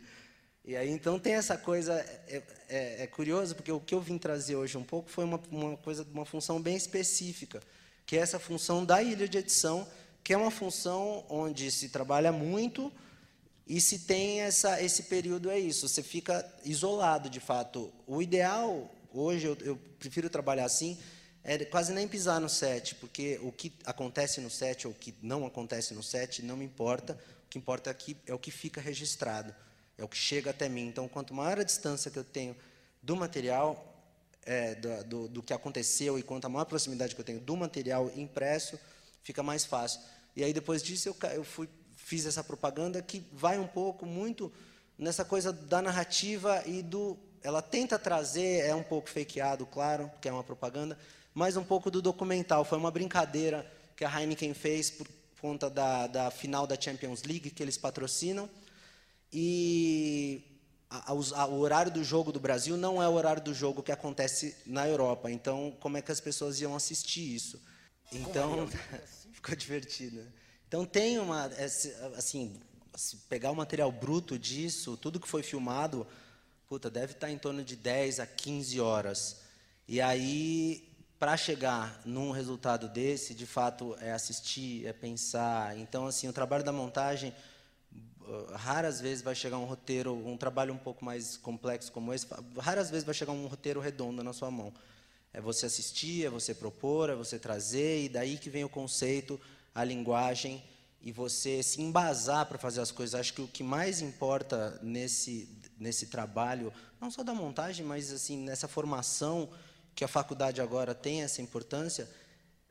E 0.66 0.76
aí, 0.76 0.90
então, 0.90 1.20
tem 1.20 1.34
essa 1.34 1.58
coisa, 1.58 1.94
é, 2.28 2.42
é, 2.70 3.04
é, 3.04 3.08
curioso, 3.08 3.54
porque 3.56 3.72
o 3.72 3.80
que 3.80 3.94
eu 3.94 4.00
vim 4.00 4.18
trazer 4.18 4.56
hoje 4.56 4.78
um 4.78 4.84
pouco 4.84 5.10
foi 5.10 5.26
uma, 5.26 5.40
uma 5.52 5.76
coisa, 5.78 6.08
uma 6.14 6.26
função 6.26 6.62
bem 6.62 6.76
específica, 6.76 7.62
que 8.06 8.16
é 8.16 8.20
essa 8.20 8.40
função 8.40 8.86
da 8.86 9.04
ilha 9.04 9.28
de 9.28 9.38
edição, 9.38 9.88
que 10.24 10.34
é 10.34 10.38
uma 10.38 10.52
função 10.52 11.26
onde 11.30 11.70
se 11.70 11.90
trabalha 11.90 12.32
muito 12.32 12.92
e 13.68 13.80
se 13.80 14.00
tem 14.00 14.42
essa, 14.42 14.82
esse 14.82 15.04
período, 15.04 15.50
é 15.50 15.58
isso, 15.58 15.88
você 15.88 16.04
fica 16.04 16.46
isolado, 16.66 17.30
de 17.30 17.40
fato. 17.40 17.92
O 18.06 18.22
ideal, 18.22 18.94
hoje, 19.14 19.48
eu, 19.48 19.58
eu 19.62 19.80
prefiro 19.98 20.30
trabalhar 20.30 20.66
assim, 20.66 20.98
é 21.44 21.64
quase 21.66 21.94
nem 21.94 22.08
pisar 22.08 22.40
no 22.40 22.50
set, 22.50 22.96
porque 22.96 23.40
o 23.42 23.52
que 23.52 23.74
acontece 23.86 24.42
no 24.42 24.50
set 24.50 24.88
ou 24.88 24.94
o 24.94 24.96
que 24.96 25.14
não 25.22 25.46
acontece 25.46 25.94
no 25.94 26.04
set 26.04 26.42
não 26.42 26.58
me 26.58 26.66
importa, 26.66 27.18
o 27.46 27.50
que 27.50 27.58
importa 27.58 27.90
aqui 27.90 28.18
é 28.26 28.34
o 28.34 28.40
que 28.40 28.52
fica 28.52 28.82
registrado. 28.82 29.54
É 29.98 30.04
o 30.04 30.08
que 30.08 30.18
chega 30.18 30.50
até 30.50 30.68
mim. 30.68 30.88
Então, 30.88 31.08
quanto 31.08 31.34
maior 31.34 31.60
a 31.60 31.64
distância 31.64 32.10
que 32.10 32.18
eu 32.18 32.24
tenho 32.24 32.56
do 33.02 33.16
material, 33.16 33.94
é, 34.46 34.76
do, 34.76 35.04
do, 35.04 35.28
do, 35.28 35.44
que 35.44 35.54
aconteceu 35.54 36.18
e 36.18 36.24
quanto 36.24 36.46
a 36.46 36.50
maior 36.50 36.66
proximidade 36.66 37.14
que 37.14 37.22
eu 37.22 37.26
tenho 37.26 37.40
do 37.40 37.56
material 37.56 38.12
impresso, 38.16 38.80
fica 39.22 39.44
mais 39.44 39.66
fácil. 39.66 40.02
E 40.36 40.44
aí 40.44 40.52
depois 40.52 40.82
disso 40.82 41.10
eu, 41.10 41.30
eu 41.30 41.44
fui, 41.44 41.70
fiz 42.04 42.26
essa 42.26 42.44
propaganda 42.44 43.02
que 43.02 43.24
vai 43.32 43.58
um 43.58 43.68
pouco 43.68 44.06
muito 44.06 44.52
nessa 44.98 45.24
coisa 45.24 45.54
da 45.54 45.82
narrativa 45.82 46.62
e 46.66 46.82
do 46.82 47.18
ela 47.42 47.62
tenta 47.62 48.00
trazer 48.00 48.66
é 48.66 48.74
um 48.74 48.84
pouco 48.84 49.10
fakeado, 49.10 49.66
claro, 49.66 50.08
porque 50.10 50.30
é 50.30 50.32
uma 50.32 50.44
propaganda, 50.44 50.98
mas 51.34 51.58
um 51.58 51.64
pouco 51.64 51.92
do 51.92 52.02
documental. 52.02 52.64
Foi 52.64 52.78
uma 52.78 52.90
brincadeira 52.90 53.70
que 53.98 54.06
a 54.06 54.22
Heineken 54.22 54.54
fez 54.54 54.90
por 54.90 55.08
conta 55.42 55.70
da, 55.70 56.08
da 56.08 56.32
final 56.32 56.66
da 56.66 56.80
Champions 56.80 57.24
League 57.24 57.50
que 57.50 57.62
eles 57.62 57.78
patrocinam 57.78 58.50
e 59.32 60.42
a, 60.90 61.12
a, 61.12 61.46
o 61.48 61.60
horário 61.60 61.92
do 61.92 62.02
jogo 62.04 62.32
do 62.32 62.40
Brasil 62.40 62.78
não 62.78 63.04
é 63.04 63.08
o 63.08 63.14
horário 63.14 63.44
do 63.44 63.54
jogo 63.54 63.84
que 63.84 63.92
acontece 63.92 64.56
na 64.66 64.88
Europa. 64.88 65.30
Então, 65.30 65.76
como 65.82 65.98
é 65.98 66.02
que 66.02 66.12
as 66.12 66.22
pessoas 66.22 66.62
iam 66.62 66.76
assistir 66.76 67.36
isso? 67.36 67.62
Então, 68.12 68.70
ficou 69.34 69.56
divertido. 69.56 70.24
Então, 70.74 70.86
tem 70.86 71.20
uma. 71.20 71.46
Assim, 72.18 72.60
se 72.96 73.18
pegar 73.30 73.52
o 73.52 73.56
material 73.56 73.92
bruto 73.92 74.40
disso, 74.40 74.98
tudo 74.98 75.20
que 75.20 75.28
foi 75.28 75.44
filmado, 75.44 76.08
puta, 76.68 76.90
deve 76.90 77.14
estar 77.14 77.30
em 77.30 77.38
torno 77.38 77.64
de 77.64 77.76
10 77.76 78.20
a 78.20 78.26
15 78.26 78.82
horas. 78.82 79.38
E 79.88 80.02
aí, 80.02 80.92
para 81.20 81.38
chegar 81.38 82.02
num 82.04 82.32
resultado 82.32 82.90
desse, 82.90 83.36
de 83.36 83.46
fato, 83.46 83.96
é 84.02 84.14
assistir, 84.14 84.88
é 84.88 84.92
pensar. 84.92 85.78
Então, 85.78 86.08
assim, 86.08 86.28
o 86.28 86.34
trabalho 86.34 86.64
da 86.64 86.74
montagem 86.74 87.32
Uh, 88.26 88.54
raras 88.54 89.02
vezes 89.02 89.22
vai 89.22 89.36
chegar 89.36 89.58
um 89.58 89.66
roteiro, 89.66 90.14
um 90.14 90.38
trabalho 90.38 90.74
um 90.74 90.78
pouco 90.78 91.04
mais 91.04 91.36
complexo 91.36 91.92
como 91.92 92.14
esse, 92.14 92.26
raras 92.58 92.90
vezes 92.90 93.04
vai 93.04 93.14
chegar 93.14 93.34
um 93.34 93.48
roteiro 93.48 93.82
redondo 93.82 94.24
na 94.24 94.32
sua 94.32 94.50
mão. 94.50 94.74
É 95.34 95.42
você 95.42 95.66
assistir, 95.66 96.26
é 96.26 96.30
você 96.30 96.56
propor, 96.56 97.10
é 97.10 97.16
você 97.16 97.38
trazer, 97.38 98.06
e 98.06 98.08
daí 98.08 98.38
que 98.38 98.50
vem 98.50 98.64
o 98.64 98.70
conceito, 98.70 99.38
a 99.74 99.84
linguagem, 99.84 100.64
e 101.02 101.12
você 101.12 101.62
se 101.62 101.82
embasar 101.82 102.46
para 102.46 102.58
fazer 102.58 102.80
as 102.80 102.92
coisas. 102.92 103.20
Acho 103.20 103.34
que 103.34 103.42
o 103.42 103.48
que 103.48 103.62
mais 103.62 104.02
importa 104.02 104.80
nesse, 104.82 105.50
nesse 105.78 106.08
trabalho, 106.08 106.72
não 107.00 107.12
só 107.12 107.24
da 107.24 107.34
montagem, 107.34 107.86
mas 107.86 108.12
assim 108.12 108.38
nessa 108.38 108.70
formação 108.70 109.50
que 109.94 110.04
a 110.04 110.08
faculdade 110.08 110.62
agora 110.62 110.96
tem 110.96 111.22
essa 111.22 111.42
importância, 111.42 112.10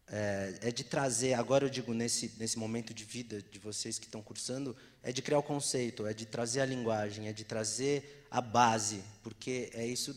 é, 0.08 0.58
é, 0.62 0.70
de 0.70 0.82
trazer, 0.82 1.34
agora 1.34 1.64
eu 1.64 1.70
digo 1.70 1.94
nesse, 1.94 2.34
nesse 2.38 2.58
momento 2.58 2.92
de 2.92 3.04
vida 3.04 3.40
de 3.40 3.58
vocês 3.58 3.98
que 3.98 4.06
estão 4.06 4.22
cursando, 4.22 4.76
é 5.02 5.12
de 5.12 5.22
criar 5.22 5.38
o 5.38 5.42
conceito, 5.42 6.06
é 6.06 6.12
de 6.12 6.26
trazer 6.26 6.60
a 6.60 6.66
linguagem, 6.66 7.28
é 7.28 7.32
de 7.32 7.44
trazer 7.44 8.26
a 8.30 8.40
base, 8.40 9.02
porque 9.22 9.70
é 9.74 9.86
isso 9.86 10.14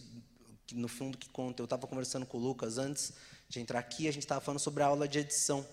que, 0.66 0.76
no 0.76 0.88
fundo 0.88 1.18
que 1.18 1.30
conta. 1.30 1.62
Eu 1.62 1.66
estava 1.66 1.86
conversando 1.86 2.26
com 2.26 2.38
o 2.38 2.42
Lucas 2.42 2.78
antes 2.78 3.14
de 3.48 3.60
entrar 3.60 3.80
aqui, 3.80 4.08
a 4.08 4.12
gente 4.12 4.24
estava 4.24 4.42
falando 4.42 4.60
sobre 4.60 4.84
a 4.84 4.88
aula 4.88 5.08
de 5.08 5.20
edição. 5.20 5.66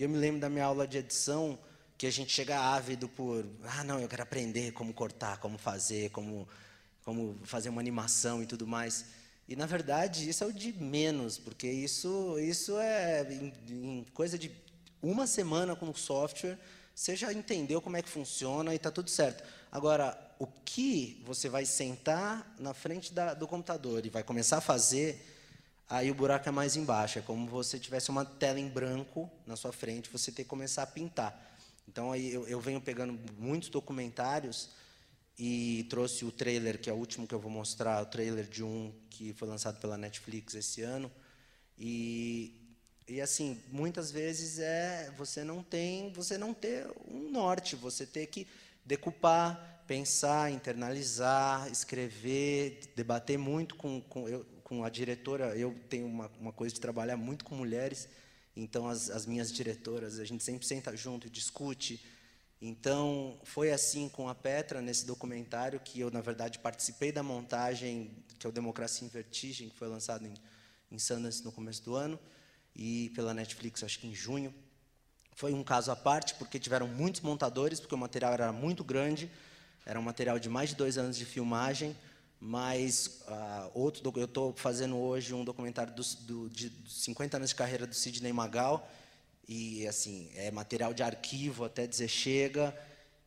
E 0.00 0.02
eu 0.02 0.08
me 0.08 0.16
lembro 0.16 0.40
da 0.40 0.48
minha 0.48 0.64
aula 0.64 0.88
de 0.88 0.96
edição, 0.96 1.58
que 1.98 2.06
a 2.06 2.10
gente 2.10 2.32
chega 2.32 2.58
ávido 2.58 3.06
por, 3.06 3.44
ah, 3.64 3.84
não, 3.84 4.00
eu 4.00 4.08
quero 4.08 4.22
aprender 4.22 4.72
como 4.72 4.94
cortar, 4.94 5.36
como 5.40 5.58
fazer, 5.58 6.08
como, 6.08 6.48
como 7.04 7.38
fazer 7.44 7.68
uma 7.68 7.82
animação 7.82 8.42
e 8.42 8.46
tudo 8.46 8.66
mais. 8.66 9.04
E 9.46 9.54
na 9.54 9.66
verdade 9.66 10.26
isso 10.26 10.42
é 10.42 10.46
o 10.46 10.54
de 10.54 10.72
menos, 10.72 11.36
porque 11.36 11.70
isso, 11.70 12.38
isso 12.38 12.78
é 12.78 13.30
em, 13.30 13.52
em 13.68 14.06
coisa 14.14 14.38
de 14.38 14.50
uma 15.02 15.26
semana 15.26 15.76
com 15.76 15.90
o 15.90 15.94
software, 15.94 16.58
você 16.94 17.14
já 17.14 17.30
entendeu 17.30 17.82
como 17.82 17.98
é 17.98 18.02
que 18.02 18.08
funciona 18.08 18.72
e 18.72 18.76
está 18.76 18.90
tudo 18.90 19.10
certo. 19.10 19.44
Agora, 19.70 20.18
o 20.38 20.46
que 20.46 21.22
você 21.26 21.46
vai 21.50 21.66
sentar 21.66 22.54
na 22.58 22.72
frente 22.72 23.12
da, 23.12 23.34
do 23.34 23.46
computador 23.46 24.06
e 24.06 24.08
vai 24.08 24.22
começar 24.22 24.56
a 24.56 24.62
fazer, 24.62 25.39
aí 25.90 26.10
o 26.10 26.14
buraco 26.14 26.48
é 26.48 26.52
mais 26.52 26.76
embaixo. 26.76 27.18
É 27.18 27.22
como 27.22 27.46
você 27.48 27.78
tivesse 27.78 28.08
uma 28.08 28.24
tela 28.24 28.60
em 28.60 28.68
branco 28.68 29.28
na 29.44 29.56
sua 29.56 29.72
frente, 29.72 30.08
você 30.08 30.30
tem 30.30 30.44
que 30.44 30.48
começar 30.48 30.84
a 30.84 30.86
pintar. 30.86 31.58
Então, 31.88 32.12
aí 32.12 32.32
eu, 32.32 32.46
eu 32.46 32.60
venho 32.60 32.80
pegando 32.80 33.18
muitos 33.36 33.68
documentários 33.68 34.70
e 35.36 35.86
trouxe 35.90 36.24
o 36.24 36.30
trailer, 36.30 36.78
que 36.78 36.88
é 36.88 36.92
o 36.92 36.96
último 36.96 37.26
que 37.26 37.34
eu 37.34 37.40
vou 37.40 37.50
mostrar, 37.50 38.00
o 38.00 38.06
trailer 38.06 38.46
de 38.46 38.62
um 38.62 38.92
que 39.10 39.32
foi 39.32 39.48
lançado 39.48 39.80
pela 39.80 39.98
Netflix 39.98 40.54
esse 40.54 40.82
ano. 40.82 41.10
E, 41.76 42.54
e 43.08 43.20
assim, 43.20 43.60
muitas 43.72 44.12
vezes 44.12 44.60
é 44.60 45.12
você 45.16 45.42
não 45.42 45.62
tem, 45.62 46.12
você 46.12 46.38
não 46.38 46.54
ter 46.54 46.86
um 47.08 47.30
norte, 47.30 47.74
você 47.74 48.06
ter 48.06 48.26
que 48.26 48.46
decupar, 48.84 49.82
pensar, 49.86 50.52
internalizar, 50.52 51.68
escrever, 51.68 52.92
debater 52.94 53.36
muito 53.36 53.74
com, 53.74 54.00
com, 54.02 54.28
eu, 54.28 54.46
com 54.70 54.84
a 54.84 54.88
diretora. 54.88 55.54
Eu 55.56 55.76
tenho 55.90 56.06
uma, 56.06 56.30
uma 56.40 56.52
coisa 56.52 56.72
de 56.74 56.80
trabalhar 56.80 57.18
muito 57.18 57.44
com 57.44 57.54
mulheres, 57.54 58.08
então 58.56 58.88
as, 58.88 59.10
as 59.10 59.26
minhas 59.26 59.52
diretoras, 59.52 60.18
a 60.18 60.24
gente 60.24 60.42
sempre 60.42 60.64
senta 60.64 60.96
junto 60.96 61.26
e 61.26 61.30
discute, 61.30 62.00
então, 62.62 63.38
foi 63.42 63.72
assim 63.72 64.06
com 64.06 64.28
a 64.28 64.34
Petra, 64.34 64.82
nesse 64.82 65.06
documentário, 65.06 65.80
que 65.80 65.98
eu, 65.98 66.10
na 66.10 66.20
verdade, 66.20 66.58
participei 66.58 67.10
da 67.10 67.22
montagem, 67.22 68.10
que 68.38 68.46
é 68.46 68.50
o 68.50 68.52
Democracia 68.52 69.06
em 69.06 69.08
Vertigem, 69.08 69.70
que 69.70 69.76
foi 69.76 69.88
lançado 69.88 70.26
em, 70.26 70.34
em 70.92 70.98
Sundance 70.98 71.42
no 71.42 71.50
começo 71.50 71.82
do 71.82 71.96
ano, 71.96 72.20
e 72.76 73.10
pela 73.14 73.32
Netflix, 73.32 73.82
acho 73.82 73.98
que 73.98 74.06
em 74.06 74.14
junho. 74.14 74.54
Foi 75.32 75.54
um 75.54 75.64
caso 75.64 75.90
à 75.90 75.96
parte, 75.96 76.34
porque 76.34 76.58
tiveram 76.58 76.86
muitos 76.86 77.22
montadores, 77.22 77.80
porque 77.80 77.94
o 77.94 77.98
material 77.98 78.34
era 78.34 78.52
muito 78.52 78.84
grande, 78.84 79.30
era 79.86 79.98
um 79.98 80.02
material 80.02 80.38
de 80.38 80.50
mais 80.50 80.68
de 80.68 80.76
dois 80.76 80.98
anos 80.98 81.16
de 81.16 81.24
filmagem, 81.24 81.96
mas 82.40 83.20
uh, 83.28 83.70
outro, 83.74 84.10
eu 84.16 84.24
estou 84.24 84.54
fazendo 84.54 84.96
hoje 84.96 85.34
um 85.34 85.44
documentário 85.44 85.92
do, 85.92 86.02
do, 86.20 86.48
de 86.48 86.72
50 86.88 87.36
anos 87.36 87.50
de 87.50 87.54
carreira 87.54 87.86
do 87.86 87.94
Sidney 87.94 88.32
Magal, 88.32 88.88
e 89.46 89.86
assim 89.86 90.30
é 90.34 90.50
material 90.50 90.94
de 90.94 91.02
arquivo 91.02 91.64
até 91.64 91.86
dizer 91.86 92.08
chega. 92.08 92.74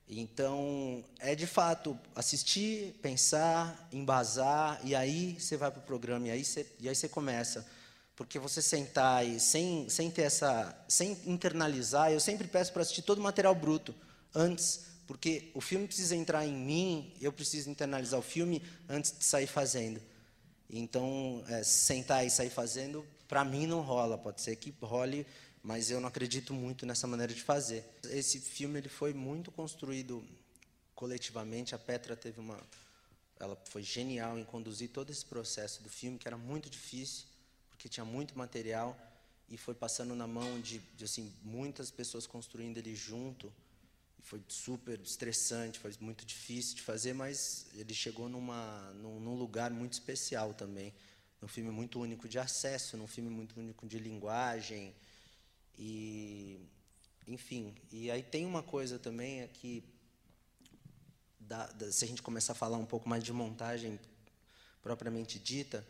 Então 0.10 1.04
é 1.20 1.36
de 1.36 1.46
fato 1.46 1.98
assistir, 2.16 2.94
pensar, 3.02 3.88
embasar 3.92 4.80
e 4.84 4.96
aí 4.96 5.40
você 5.40 5.56
vai 5.58 5.70
para 5.70 5.80
o 5.80 5.84
programa 5.84 6.28
e 6.28 6.32
aí 6.32 6.44
você, 6.44 6.66
e 6.80 6.90
aí 6.90 6.96
você 6.96 7.08
começa, 7.08 7.66
porque 8.16 8.40
você 8.40 8.62
sentar 8.62 9.26
e 9.26 9.40
sem 9.40 9.88
sem 9.90 10.10
ter 10.10 10.24
essa 10.24 10.76
sem 10.88 11.18
internalizar, 11.26 12.12
eu 12.12 12.20
sempre 12.20 12.48
peço 12.48 12.74
para 12.74 12.82
assistir 12.82 13.02
todo 13.02 13.20
o 13.20 13.22
material 13.22 13.54
bruto 13.54 13.94
antes, 14.34 14.86
porque 15.14 15.52
o 15.54 15.62
filme 15.62 15.86
precisa 15.86 16.16
entrar 16.16 16.44
em 16.44 16.52
mim, 16.52 17.14
eu 17.22 17.32
preciso 17.32 17.70
internalizar 17.70 18.20
o 18.20 18.24
filme 18.24 18.64
antes 18.90 19.16
de 19.16 19.24
sair 19.24 19.46
fazendo. 19.46 20.02
Então 20.68 21.44
é, 21.50 21.64
sentar 21.64 22.26
e 22.26 22.32
sair 22.32 22.50
fazendo 22.50 23.06
para 23.28 23.46
mim 23.46 23.68
não 23.68 23.82
rola, 23.82 24.18
pode 24.18 24.42
ser 24.42 24.56
que 24.56 24.74
role 24.82 25.24
mas 25.62 25.92
eu 25.92 26.02
não 26.02 26.10
acredito 26.10 26.52
muito 26.52 26.84
nessa 26.84 27.06
maneira 27.06 27.32
de 27.32 27.44
fazer. 27.44 27.86
Esse 28.06 28.40
filme 28.40 28.80
ele 28.80 28.90
foi 28.90 29.14
muito 29.14 29.52
construído 29.52 30.22
coletivamente. 30.96 31.76
A 31.76 31.78
Petra 31.78 32.16
teve 32.16 32.40
uma, 32.40 32.60
ela 33.40 33.56
foi 33.70 33.84
genial 33.84 34.40
em 34.40 34.44
conduzir 34.44 34.90
todo 34.90 35.12
esse 35.12 35.24
processo 35.24 35.84
do 35.84 35.90
filme, 35.90 36.18
que 36.18 36.28
era 36.28 36.38
muito 36.38 36.72
difícil, 36.72 37.26
porque 37.70 37.88
tinha 37.88 38.04
muito 38.04 38.36
material 38.36 38.98
e 39.48 39.58
foi 39.58 39.76
passando 39.76 40.16
na 40.16 40.26
mão 40.26 40.60
de, 40.60 40.80
de 40.98 41.06
assim 41.06 41.32
muitas 41.44 41.92
pessoas 41.92 42.26
construindo 42.26 42.80
ele 42.80 42.96
junto. 42.96 43.54
Foi 44.24 44.42
super 44.48 45.00
estressante, 45.02 45.80
foi 45.80 45.94
muito 46.00 46.26
difícil 46.26 46.76
de 46.76 46.82
fazer, 46.82 47.14
mas 47.14 47.68
ele 47.76 47.94
chegou 47.94 48.28
numa, 48.28 48.92
num, 48.94 49.20
num 49.20 49.36
lugar 49.36 49.70
muito 49.70 49.94
especial 49.94 50.54
também. 50.54 50.94
Num 51.42 51.48
filme 51.48 51.70
muito 51.70 52.00
único 52.00 52.28
de 52.28 52.40
acesso, 52.40 52.98
num 52.98 53.06
filme 53.06 53.30
muito 53.30 53.60
único 53.60 53.86
de 53.86 54.00
linguagem 54.00 54.96
e, 55.78 56.60
enfim, 57.28 57.76
e 57.92 58.12
aí 58.12 58.22
tem 58.24 58.46
uma 58.46 58.64
coisa 58.64 59.00
também 59.00 59.42
é 59.42 59.48
que, 59.48 59.84
se 61.92 62.06
a 62.06 62.08
gente 62.08 62.22
começar 62.22 62.54
a 62.54 62.56
falar 62.56 62.78
um 62.78 62.86
pouco 62.86 63.10
mais 63.10 63.24
de 63.24 63.34
montagem 63.34 64.00
propriamente 64.82 65.40
dita, 65.40 65.86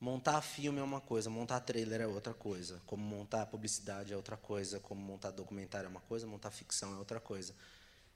montar 0.00 0.40
filme 0.40 0.78
é 0.78 0.82
uma 0.82 1.00
coisa, 1.00 1.28
montar 1.28 1.60
trailer 1.60 2.00
é 2.00 2.06
outra 2.06 2.32
coisa, 2.32 2.80
como 2.86 3.02
montar 3.04 3.46
publicidade 3.46 4.12
é 4.12 4.16
outra 4.16 4.36
coisa, 4.36 4.78
como 4.80 5.00
montar 5.00 5.30
documentário 5.30 5.86
é 5.86 5.90
uma 5.90 6.00
coisa, 6.00 6.26
montar 6.26 6.50
ficção 6.50 6.94
é 6.94 6.98
outra 6.98 7.18
coisa. 7.18 7.54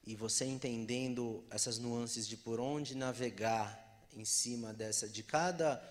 E 0.04 0.14
você 0.14 0.44
entendendo 0.44 1.44
essas 1.50 1.78
nuances 1.78 2.26
de 2.26 2.36
por 2.36 2.60
onde 2.60 2.96
navegar 2.96 3.78
em 4.14 4.24
cima 4.24 4.72
dessa 4.72 5.08
de 5.08 5.22
cada 5.22 5.82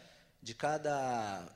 de 0.42 0.54
cada 0.54 1.48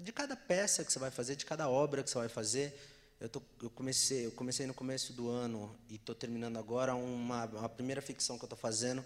de 0.00 0.12
cada 0.12 0.36
peça 0.36 0.84
que 0.84 0.92
você 0.92 0.98
vai 0.98 1.10
fazer, 1.10 1.36
de 1.36 1.44
cada 1.44 1.68
obra 1.68 2.02
que 2.02 2.10
você 2.10 2.18
vai 2.18 2.28
fazer. 2.28 2.78
Eu, 3.20 3.28
tô, 3.28 3.42
eu 3.62 3.70
comecei, 3.70 4.26
eu 4.26 4.32
comecei 4.32 4.66
no 4.66 4.74
começo 4.74 5.12
do 5.12 5.28
ano 5.28 5.76
e 5.88 5.96
estou 5.96 6.14
terminando 6.14 6.56
agora 6.56 6.94
uma, 6.94 7.44
uma 7.44 7.68
primeira 7.68 8.00
ficção 8.00 8.36
que 8.36 8.44
eu 8.44 8.46
estou 8.46 8.58
fazendo 8.58 9.04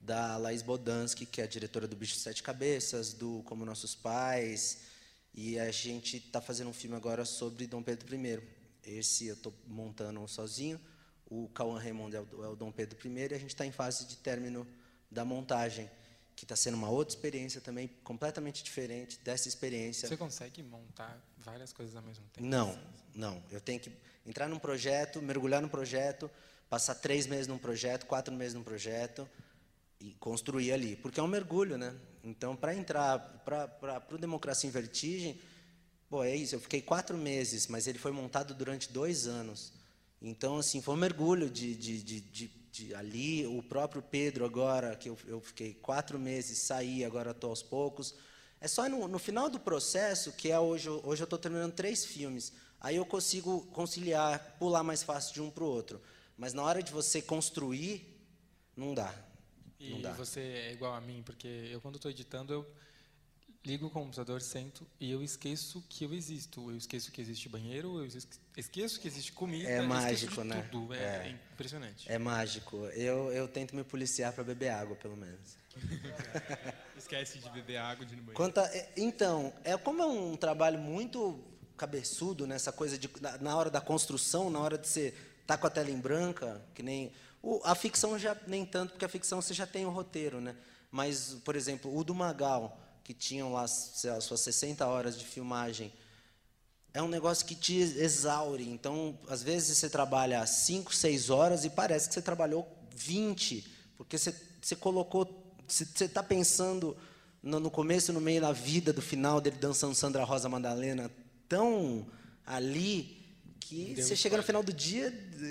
da 0.00 0.36
Laís 0.36 0.62
Bodansky, 0.62 1.26
que 1.26 1.40
é 1.40 1.44
a 1.44 1.46
diretora 1.46 1.86
do 1.86 1.96
Bicho 1.96 2.14
de 2.14 2.20
Sete 2.20 2.42
Cabeças, 2.42 3.12
do 3.12 3.42
Como 3.44 3.64
Nossos 3.64 3.94
Pais, 3.94 4.82
e 5.34 5.58
a 5.58 5.70
gente 5.70 6.16
está 6.16 6.40
fazendo 6.40 6.70
um 6.70 6.72
filme 6.72 6.96
agora 6.96 7.24
sobre 7.24 7.66
Dom 7.66 7.82
Pedro 7.82 8.14
I. 8.14 8.40
Esse 8.82 9.26
eu 9.26 9.34
estou 9.34 9.54
montando 9.66 10.26
sozinho, 10.26 10.80
o 11.26 11.48
Cauã 11.48 11.78
Raymond 11.78 12.16
é 12.16 12.20
o, 12.20 12.44
é 12.44 12.48
o 12.48 12.56
Dom 12.56 12.72
Pedro 12.72 12.98
I, 13.06 13.10
e 13.10 13.34
a 13.34 13.38
gente 13.38 13.50
está 13.50 13.66
em 13.66 13.72
fase 13.72 14.06
de 14.06 14.16
término 14.16 14.66
da 15.10 15.24
montagem. 15.24 15.90
que 16.38 16.44
está 16.44 16.54
sendo 16.54 16.76
uma 16.76 16.88
outra 16.88 17.12
experiência 17.12 17.60
também, 17.60 17.88
completamente 18.04 18.62
diferente 18.62 19.18
dessa 19.24 19.48
experiência. 19.48 20.08
Você 20.08 20.16
consegue 20.16 20.62
montar 20.62 21.20
várias 21.36 21.72
coisas 21.72 21.96
ao 21.96 22.02
mesmo 22.02 22.24
tempo? 22.32 22.46
Não, 22.46 22.78
não. 23.12 23.42
Eu 23.50 23.60
tenho 23.60 23.80
que 23.80 23.90
entrar 24.24 24.48
num 24.48 24.58
projeto, 24.58 25.20
mergulhar 25.20 25.60
no 25.60 25.68
projeto, 25.68 26.30
passar 26.70 26.94
três 26.94 27.26
meses 27.26 27.48
num 27.48 27.58
projeto, 27.58 28.06
quatro 28.06 28.32
meses 28.32 28.54
num 28.54 28.62
projeto 28.62 29.28
e 30.00 30.14
construir 30.14 30.72
ali, 30.72 30.96
porque 30.96 31.20
é 31.20 31.22
um 31.22 31.28
mergulho, 31.28 31.76
né? 31.76 31.94
Então, 32.22 32.54
para 32.54 32.74
entrar 32.74 33.18
para 33.44 34.14
o 34.14 34.18
Democracia 34.18 34.68
em 34.68 34.72
Vertigem, 34.72 35.40
bom, 36.10 36.22
é 36.22 36.34
isso. 36.34 36.54
Eu 36.54 36.60
fiquei 36.60 36.82
quatro 36.82 37.16
meses, 37.16 37.66
mas 37.66 37.86
ele 37.86 37.98
foi 37.98 38.12
montado 38.12 38.54
durante 38.54 38.92
dois 38.92 39.26
anos. 39.26 39.72
Então, 40.20 40.58
assim, 40.58 40.82
foi 40.82 40.94
um 40.94 40.98
mergulho 40.98 41.48
de, 41.48 41.74
de, 41.74 42.02
de, 42.02 42.20
de 42.20 42.58
de 42.78 42.94
ali, 42.94 43.46
o 43.46 43.62
próprio 43.62 44.02
Pedro 44.02 44.44
agora, 44.44 44.94
que 44.94 45.08
eu, 45.08 45.18
eu 45.26 45.40
fiquei 45.40 45.74
quatro 45.74 46.18
meses, 46.18 46.58
saí, 46.58 47.04
agora 47.04 47.32
estou 47.32 47.50
aos 47.50 47.62
poucos. 47.62 48.14
É 48.60 48.68
só 48.68 48.88
no, 48.88 49.08
no, 49.08 49.18
final 49.18 49.48
do 49.48 49.58
processo, 49.58 50.32
que 50.32 50.50
é 50.50 50.58
hoje, 50.58 50.88
hoje 50.88 51.22
eu 51.22 51.24
estou 51.24 51.38
terminando 51.38 51.72
três 51.72 52.04
filmes, 52.04 52.52
aí 52.80 52.96
eu 52.96 53.06
consigo 53.06 53.62
conciliar, 53.72 54.56
pular 54.58 54.82
mais 54.82 55.02
fácil 55.02 55.34
de 55.34 55.42
um 55.42 55.50
para 55.50 55.64
o 55.64 55.68
outro. 55.68 56.00
Mas 56.36 56.52
na 56.52 56.62
hora 56.62 56.82
de 56.82 56.92
você 56.92 57.20
construir, 57.20 58.16
não 58.76 58.94
dá. 58.94 59.12
E 59.80 59.90
não 59.90 60.00
dá. 60.00 60.12
você 60.12 60.40
é 60.40 60.72
igual 60.72 60.94
a 60.94 61.00
mim, 61.00 61.22
porque 61.24 61.46
eu 61.70 61.80
quando 61.80 61.96
estou 61.96 62.10
editando, 62.10 62.52
eu 62.52 62.66
ligo 63.64 63.86
o 63.86 63.90
computador, 63.90 64.40
sento 64.40 64.86
e 64.98 65.10
eu 65.10 65.22
esqueço 65.22 65.84
que 65.88 66.04
eu 66.04 66.14
existo. 66.14 66.70
Eu 66.70 66.76
esqueço 66.76 67.12
que 67.12 67.20
existe 67.20 67.48
banheiro, 67.48 67.98
eu 67.98 68.08
esqueço 68.56 68.98
que 69.00 69.06
existe 69.06 69.32
comida. 69.32 69.68
É 69.68 69.82
mágico, 69.82 70.42
né? 70.42 70.66
Tudo. 70.70 70.94
É, 70.94 71.28
é, 71.28 71.38
impressionante. 71.52 72.10
É 72.10 72.18
mágico. 72.18 72.76
Eu, 72.94 73.30
eu 73.32 73.46
tento 73.46 73.76
me 73.76 73.84
policiar 73.84 74.32
para 74.32 74.44
beber 74.44 74.70
água, 74.70 74.96
pelo 74.96 75.16
menos. 75.16 75.56
Esquece 76.96 77.38
de 77.38 77.50
beber 77.50 77.76
água 77.76 78.04
de 78.04 78.16
no 78.16 78.22
banheiro. 78.22 78.36
Quanto 78.36 78.58
a, 78.58 78.66
é, 78.66 78.92
então, 78.96 79.52
é 79.64 79.76
como 79.76 80.02
é 80.02 80.06
um 80.06 80.36
trabalho 80.36 80.78
muito 80.78 81.44
cabeçudo 81.76 82.46
nessa 82.46 82.72
coisa 82.72 82.98
de 82.98 83.08
na, 83.20 83.38
na 83.38 83.56
hora 83.56 83.70
da 83.70 83.80
construção, 83.80 84.50
na 84.50 84.58
hora 84.58 84.76
de 84.76 84.88
você 84.88 85.08
estar 85.08 85.56
tá 85.56 85.58
com 85.58 85.66
a 85.66 85.70
tela 85.70 85.90
em 85.90 86.00
branca, 86.00 86.60
que 86.74 86.82
nem 86.82 87.12
o, 87.42 87.60
a 87.64 87.74
ficção 87.74 88.18
já 88.18 88.36
nem 88.46 88.64
tanto, 88.64 88.90
porque 88.90 89.04
a 89.04 89.08
ficção 89.08 89.40
você 89.40 89.54
já 89.54 89.66
tem 89.66 89.86
o 89.86 89.90
roteiro, 89.90 90.40
né? 90.40 90.54
Mas, 90.90 91.36
por 91.44 91.54
exemplo, 91.54 91.94
o 91.96 92.02
do 92.02 92.14
Magal, 92.14 92.80
que 93.04 93.14
tinham 93.14 93.52
lá 93.52 93.62
lá, 93.62 94.20
suas 94.20 94.40
60 94.40 94.86
horas 94.86 95.18
de 95.18 95.24
filmagem, 95.24 95.92
é 96.92 97.02
um 97.02 97.08
negócio 97.08 97.46
que 97.46 97.54
te 97.54 97.76
exaure. 97.76 98.68
Então, 98.68 99.18
às 99.28 99.42
vezes 99.42 99.76
você 99.76 99.88
trabalha 99.88 100.44
5, 100.44 100.94
6 100.94 101.30
horas 101.30 101.64
e 101.64 101.70
parece 101.70 102.08
que 102.08 102.14
você 102.14 102.22
trabalhou 102.22 102.66
20, 102.94 103.66
porque 103.96 104.18
você, 104.18 104.34
você 104.60 104.74
colocou, 104.74 105.54
você 105.66 106.04
está 106.04 106.22
pensando 106.22 106.96
no, 107.42 107.60
no 107.60 107.70
começo, 107.70 108.12
no 108.12 108.20
meio, 108.20 108.40
na 108.40 108.52
vida, 108.52 108.92
do 108.92 109.02
final 109.02 109.40
dele 109.40 109.56
dançando 109.56 109.94
Sandra 109.94 110.24
Rosa 110.24 110.48
Madalena, 110.48 111.10
tão 111.48 112.06
ali 112.44 113.17
que 113.60 113.94
Deu 113.94 114.04
você 114.04 114.16
chega 114.16 114.36
no 114.36 114.42
final 114.42 114.62
do 114.62 114.72
dia, 114.72 115.10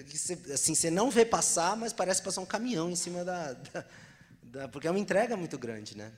que 0.09 0.17
você, 0.17 0.33
assim, 0.51 0.73
você 0.73 0.89
não 0.89 1.11
vê 1.11 1.25
passar, 1.25 1.75
mas 1.75 1.93
parece 1.93 2.21
passar 2.21 2.41
um 2.41 2.45
caminhão 2.45 2.89
em 2.89 2.95
cima 2.95 3.23
da, 3.23 3.53
da, 3.53 3.85
da 4.41 4.67
porque 4.67 4.87
é 4.87 4.91
uma 4.91 4.99
entrega 4.99 5.35
muito 5.37 5.57
grande, 5.57 5.95
né? 5.95 6.11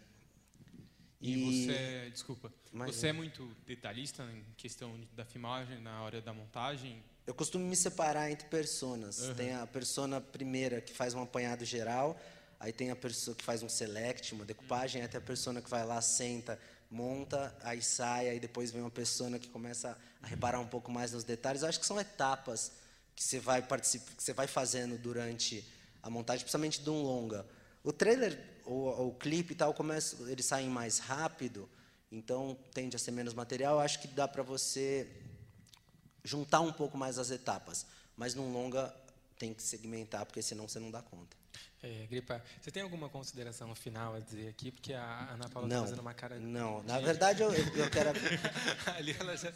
E, 1.22 1.34
e 1.34 1.66
você, 1.66 2.10
desculpa, 2.12 2.54
você 2.72 3.08
é 3.08 3.14
muito 3.14 3.54
detalhista 3.66 4.24
em 4.24 4.44
questão 4.56 5.00
da 5.14 5.26
filmagem, 5.26 5.82
na 5.82 6.02
hora 6.02 6.22
da 6.22 6.34
montagem? 6.34 7.04
Eu 7.28 7.34
costumo 7.34 7.66
me 7.66 7.76
separar 7.76 8.32
entre 8.32 8.48
personas. 8.48 9.20
Uhum. 9.20 9.36
Tem 9.36 9.54
a 9.54 9.68
persona 9.68 10.22
primeira 10.22 10.80
que 10.80 10.94
faz 10.94 11.14
um 11.14 11.22
apanhado 11.22 11.66
geral, 11.66 12.20
aí 12.60 12.72
tem 12.72 12.90
a 12.90 12.96
pessoa 12.96 13.36
que 13.36 13.44
faz 13.44 13.62
um 13.62 13.70
select, 13.70 14.34
uma 14.34 14.46
decupagem, 14.46 15.02
uhum. 15.02 15.08
tem 15.10 15.18
a 15.18 15.22
persona 15.22 15.62
que 15.62 15.70
vai 15.70 15.86
lá, 15.86 16.02
senta, 16.02 16.58
monta, 16.90 17.56
aí 17.62 17.82
sai, 17.82 18.30
aí 18.30 18.40
depois 18.40 18.72
vem 18.72 18.82
uma 18.82 18.90
persona 18.90 19.38
que 19.38 19.48
começa 19.48 19.98
a 20.22 20.28
reparar 20.28 20.60
um 20.60 20.68
pouco 20.68 20.92
mais 20.92 21.12
nos 21.12 21.24
detalhes. 21.24 21.62
Eu 21.62 21.70
acho 21.70 21.80
que 21.80 21.86
são 21.86 22.00
etapas 22.00 22.72
que 23.16 23.24
você 23.24 23.40
vai 23.40 23.62
participar, 23.62 24.16
que 24.16 24.24
você 24.24 24.34
vai 24.34 24.48
fazendo 24.48 24.98
durante 24.98 25.66
a 26.02 26.10
montagem, 26.10 26.44
principalmente 26.44 26.82
de 26.82 26.90
um 26.90 27.02
longa. 27.02 27.46
O 27.84 27.94
trailer 27.94 28.60
o, 28.70 29.08
o 29.08 29.14
clipe 29.14 29.54
e 29.54 29.56
tal, 29.56 29.74
começa, 29.74 30.16
eles 30.30 30.46
saem 30.46 30.70
mais 30.70 31.00
rápido, 31.00 31.68
então 32.12 32.58
tende 32.74 32.96
a 32.96 33.00
ser 33.00 33.12
menos 33.12 33.34
material. 33.34 33.80
Acho 33.80 34.00
que 34.00 34.08
dá 34.08 34.28
para 34.28 34.44
você 34.44 35.10
juntar 36.24 36.62
um 36.62 36.72
pouco 36.72 36.98
mais 36.98 37.18
as 37.18 37.32
etapas, 37.32 37.86
mas 38.16 38.36
num 38.36 38.54
longa 38.54 38.94
tem 39.40 39.54
que 39.54 39.64
segmentar, 39.64 40.26
porque 40.26 40.42
senão 40.42 40.68
você 40.68 40.80
não 40.80 40.92
dá 40.92 41.02
conta. 41.02 41.36
É, 41.82 42.06
Gripa, 42.08 42.44
você 42.62 42.70
tem 42.70 42.84
alguma 42.84 43.08
consideração 43.08 43.74
final 43.74 44.14
a 44.14 44.20
dizer 44.20 44.50
aqui? 44.50 44.70
Porque 44.70 44.94
a 44.94 45.32
Ana 45.32 45.50
Paula 45.50 45.68
está 45.68 45.80
fazendo 45.80 46.02
uma 46.02 46.14
cara. 46.14 46.38
Não, 46.38 46.84
na 46.84 47.00
verdade 47.00 47.42
eu, 47.42 47.52
eu 47.52 47.90
quero. 47.90 48.10
Ali 48.96 49.16
ela 49.18 49.36
já. 49.38 49.52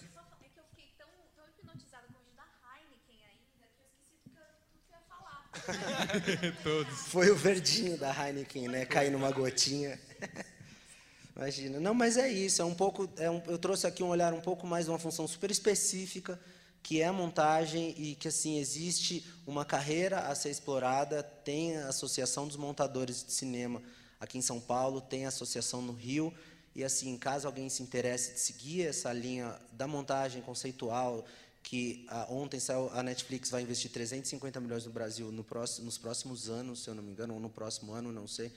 Todos. 6.64 7.00
Foi 7.08 7.30
o 7.30 7.36
verdinho 7.36 7.98
da 7.98 8.12
Heineken, 8.12 8.68
né? 8.68 8.86
Cair 8.86 9.12
numa 9.12 9.32
gotinha. 9.32 10.00
Imagina. 11.36 11.80
Não, 11.80 11.94
mas 11.94 12.18
é 12.18 12.28
isso. 12.28 12.62
É 12.62 12.66
um 12.66 12.74
pouco. 12.74 13.10
É 13.18 13.30
um, 13.30 13.42
eu 13.48 13.58
trouxe 13.58 13.88
aqui 13.88 14.04
um 14.04 14.08
olhar 14.08 14.34
um 14.34 14.42
pouco 14.42 14.66
mais 14.66 14.86
de 14.86 14.92
uma 14.92 15.00
função 15.00 15.28
super 15.28 15.52
específica, 15.52 16.40
que 16.84 17.02
é 17.02 17.06
a 17.06 17.14
montagem 17.14 17.96
e 17.98 18.14
que 18.14 18.28
assim 18.28 18.60
existe 18.60 19.26
uma 19.48 19.64
carreira 19.64 20.20
a 20.28 20.36
ser 20.36 20.50
explorada. 20.50 21.24
Tem 21.24 21.78
a 21.78 21.88
Associação 21.88 22.46
dos 22.46 22.58
Montadores 22.58 23.24
de 23.24 23.32
Cinema 23.32 23.82
aqui 24.20 24.38
em 24.38 24.42
São 24.42 24.60
Paulo, 24.60 25.00
tem 25.00 25.26
a 25.26 25.30
associação 25.30 25.82
no 25.82 25.94
Rio. 25.94 26.34
E 26.76 26.84
assim, 26.84 27.18
caso 27.18 27.48
alguém 27.48 27.70
se 27.70 27.82
interesse 27.82 28.34
de 28.34 28.40
seguir 28.40 28.88
essa 28.88 29.14
linha 29.14 29.56
da 29.72 29.88
montagem 29.88 30.42
conceitual, 30.42 31.26
que 31.62 32.06
ah, 32.10 32.28
ontem 32.30 32.60
saiu, 32.60 32.90
a 32.94 33.02
Netflix 33.02 33.50
vai 33.50 33.62
investir 33.62 33.90
350 33.90 34.60
milhões 34.60 34.86
no 34.86 34.92
Brasil 34.92 35.32
no 35.32 35.44
próximo, 35.44 35.86
nos 35.86 35.98
próximos 35.98 36.50
anos, 36.50 36.84
se 36.84 36.90
eu 36.90 36.96
não 36.96 37.04
me 37.04 37.12
engano, 37.12 37.34
ou 37.36 37.40
no 37.40 37.50
próximo 37.50 37.94
ano, 37.94 38.12
não 38.12 38.28
sei. 38.28 38.52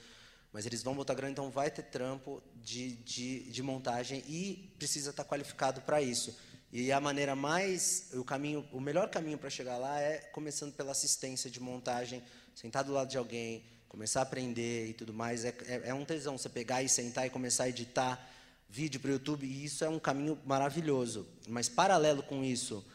Mas 0.51 0.65
eles 0.65 0.83
vão 0.83 0.95
botar 0.95 1.13
grana, 1.13 1.31
então 1.31 1.49
vai 1.49 1.69
ter 1.69 1.83
trampo 1.83 2.41
de, 2.63 2.93
de, 2.95 3.51
de 3.51 3.63
montagem 3.63 4.23
e 4.27 4.73
precisa 4.77 5.11
estar 5.11 5.23
qualificado 5.23 5.81
para 5.81 6.01
isso. 6.01 6.35
E 6.71 6.91
a 6.91 6.99
maneira 6.99 7.35
mais, 7.35 8.09
o 8.13 8.23
caminho, 8.23 8.67
o 8.71 8.79
melhor 8.79 9.09
caminho 9.09 9.37
para 9.37 9.49
chegar 9.49 9.77
lá 9.77 9.99
é 10.01 10.17
começando 10.31 10.73
pela 10.73 10.91
assistência 10.91 11.49
de 11.49 11.59
montagem, 11.59 12.21
sentar 12.53 12.83
do 12.83 12.91
lado 12.91 13.09
de 13.09 13.17
alguém, 13.17 13.63
começar 13.87 14.19
a 14.19 14.23
aprender 14.23 14.87
e 14.89 14.93
tudo 14.93 15.13
mais. 15.13 15.45
É, 15.45 15.55
é, 15.65 15.81
é 15.89 15.93
um 15.93 16.03
tesão 16.03 16.37
você 16.37 16.49
pegar 16.49 16.83
e 16.83 16.89
sentar 16.89 17.25
e 17.25 17.29
começar 17.29 17.63
a 17.63 17.69
editar 17.69 18.33
vídeo 18.69 18.99
para 18.99 19.09
o 19.09 19.13
YouTube, 19.13 19.45
e 19.45 19.63
isso 19.63 19.85
é 19.85 19.89
um 19.89 19.99
caminho 19.99 20.37
maravilhoso. 20.45 21.25
Mas 21.47 21.69
paralelo 21.69 22.21
com 22.21 22.43
isso, 22.43 22.85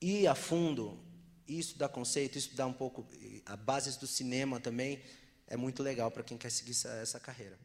ir 0.00 0.26
a 0.26 0.34
fundo, 0.34 0.98
isso 1.46 1.78
dá 1.78 1.88
conceito, 1.88 2.36
isso 2.36 2.56
dá 2.56 2.66
um 2.66 2.72
pouco 2.72 3.06
a 3.46 3.56
bases 3.56 3.96
do 3.96 4.06
cinema 4.06 4.58
também 4.58 5.00
é 5.46 5.56
muito 5.56 5.82
legal 5.82 6.10
para 6.10 6.22
quem 6.22 6.38
quer 6.38 6.50
seguir 6.50 6.70
essa, 6.70 6.88
essa 6.88 7.20
carreira. 7.20 7.58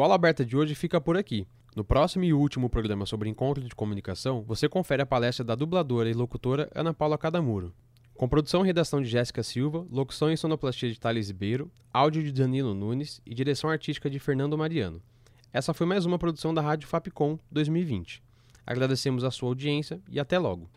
O 0.00 0.02
Aula 0.02 0.14
Aberta 0.14 0.46
de 0.46 0.56
hoje 0.56 0.74
fica 0.74 0.98
por 0.98 1.14
aqui. 1.14 1.46
No 1.76 1.84
próximo 1.84 2.24
e 2.24 2.32
último 2.32 2.70
programa 2.70 3.04
sobre 3.04 3.28
encontro 3.28 3.62
de 3.62 3.74
comunicação, 3.74 4.42
você 4.48 4.66
confere 4.66 5.02
a 5.02 5.06
palestra 5.06 5.44
da 5.44 5.54
dubladora 5.54 6.08
e 6.08 6.14
locutora 6.14 6.70
Ana 6.74 6.94
Paula 6.94 7.18
Cadamuro. 7.18 7.70
Com 8.14 8.26
produção 8.26 8.64
e 8.64 8.66
redação 8.66 9.02
de 9.02 9.10
Jéssica 9.10 9.42
Silva, 9.42 9.86
locução 9.90 10.32
e 10.32 10.38
sonoplastia 10.38 10.90
de 10.90 10.98
Thales 10.98 11.28
Ribeiro, 11.28 11.70
áudio 11.92 12.22
de 12.22 12.32
Danilo 12.32 12.72
Nunes 12.72 13.20
e 13.26 13.34
direção 13.34 13.68
artística 13.68 14.08
de 14.08 14.18
Fernando 14.18 14.56
Mariano. 14.56 15.02
Essa 15.52 15.74
foi 15.74 15.86
mais 15.86 16.06
uma 16.06 16.18
produção 16.18 16.54
da 16.54 16.62
Rádio 16.62 16.88
Fapcom 16.88 17.38
2020. 17.52 18.22
Agradecemos 18.66 19.22
a 19.22 19.30
sua 19.30 19.50
audiência 19.50 20.00
e 20.10 20.18
até 20.18 20.38
logo. 20.38 20.70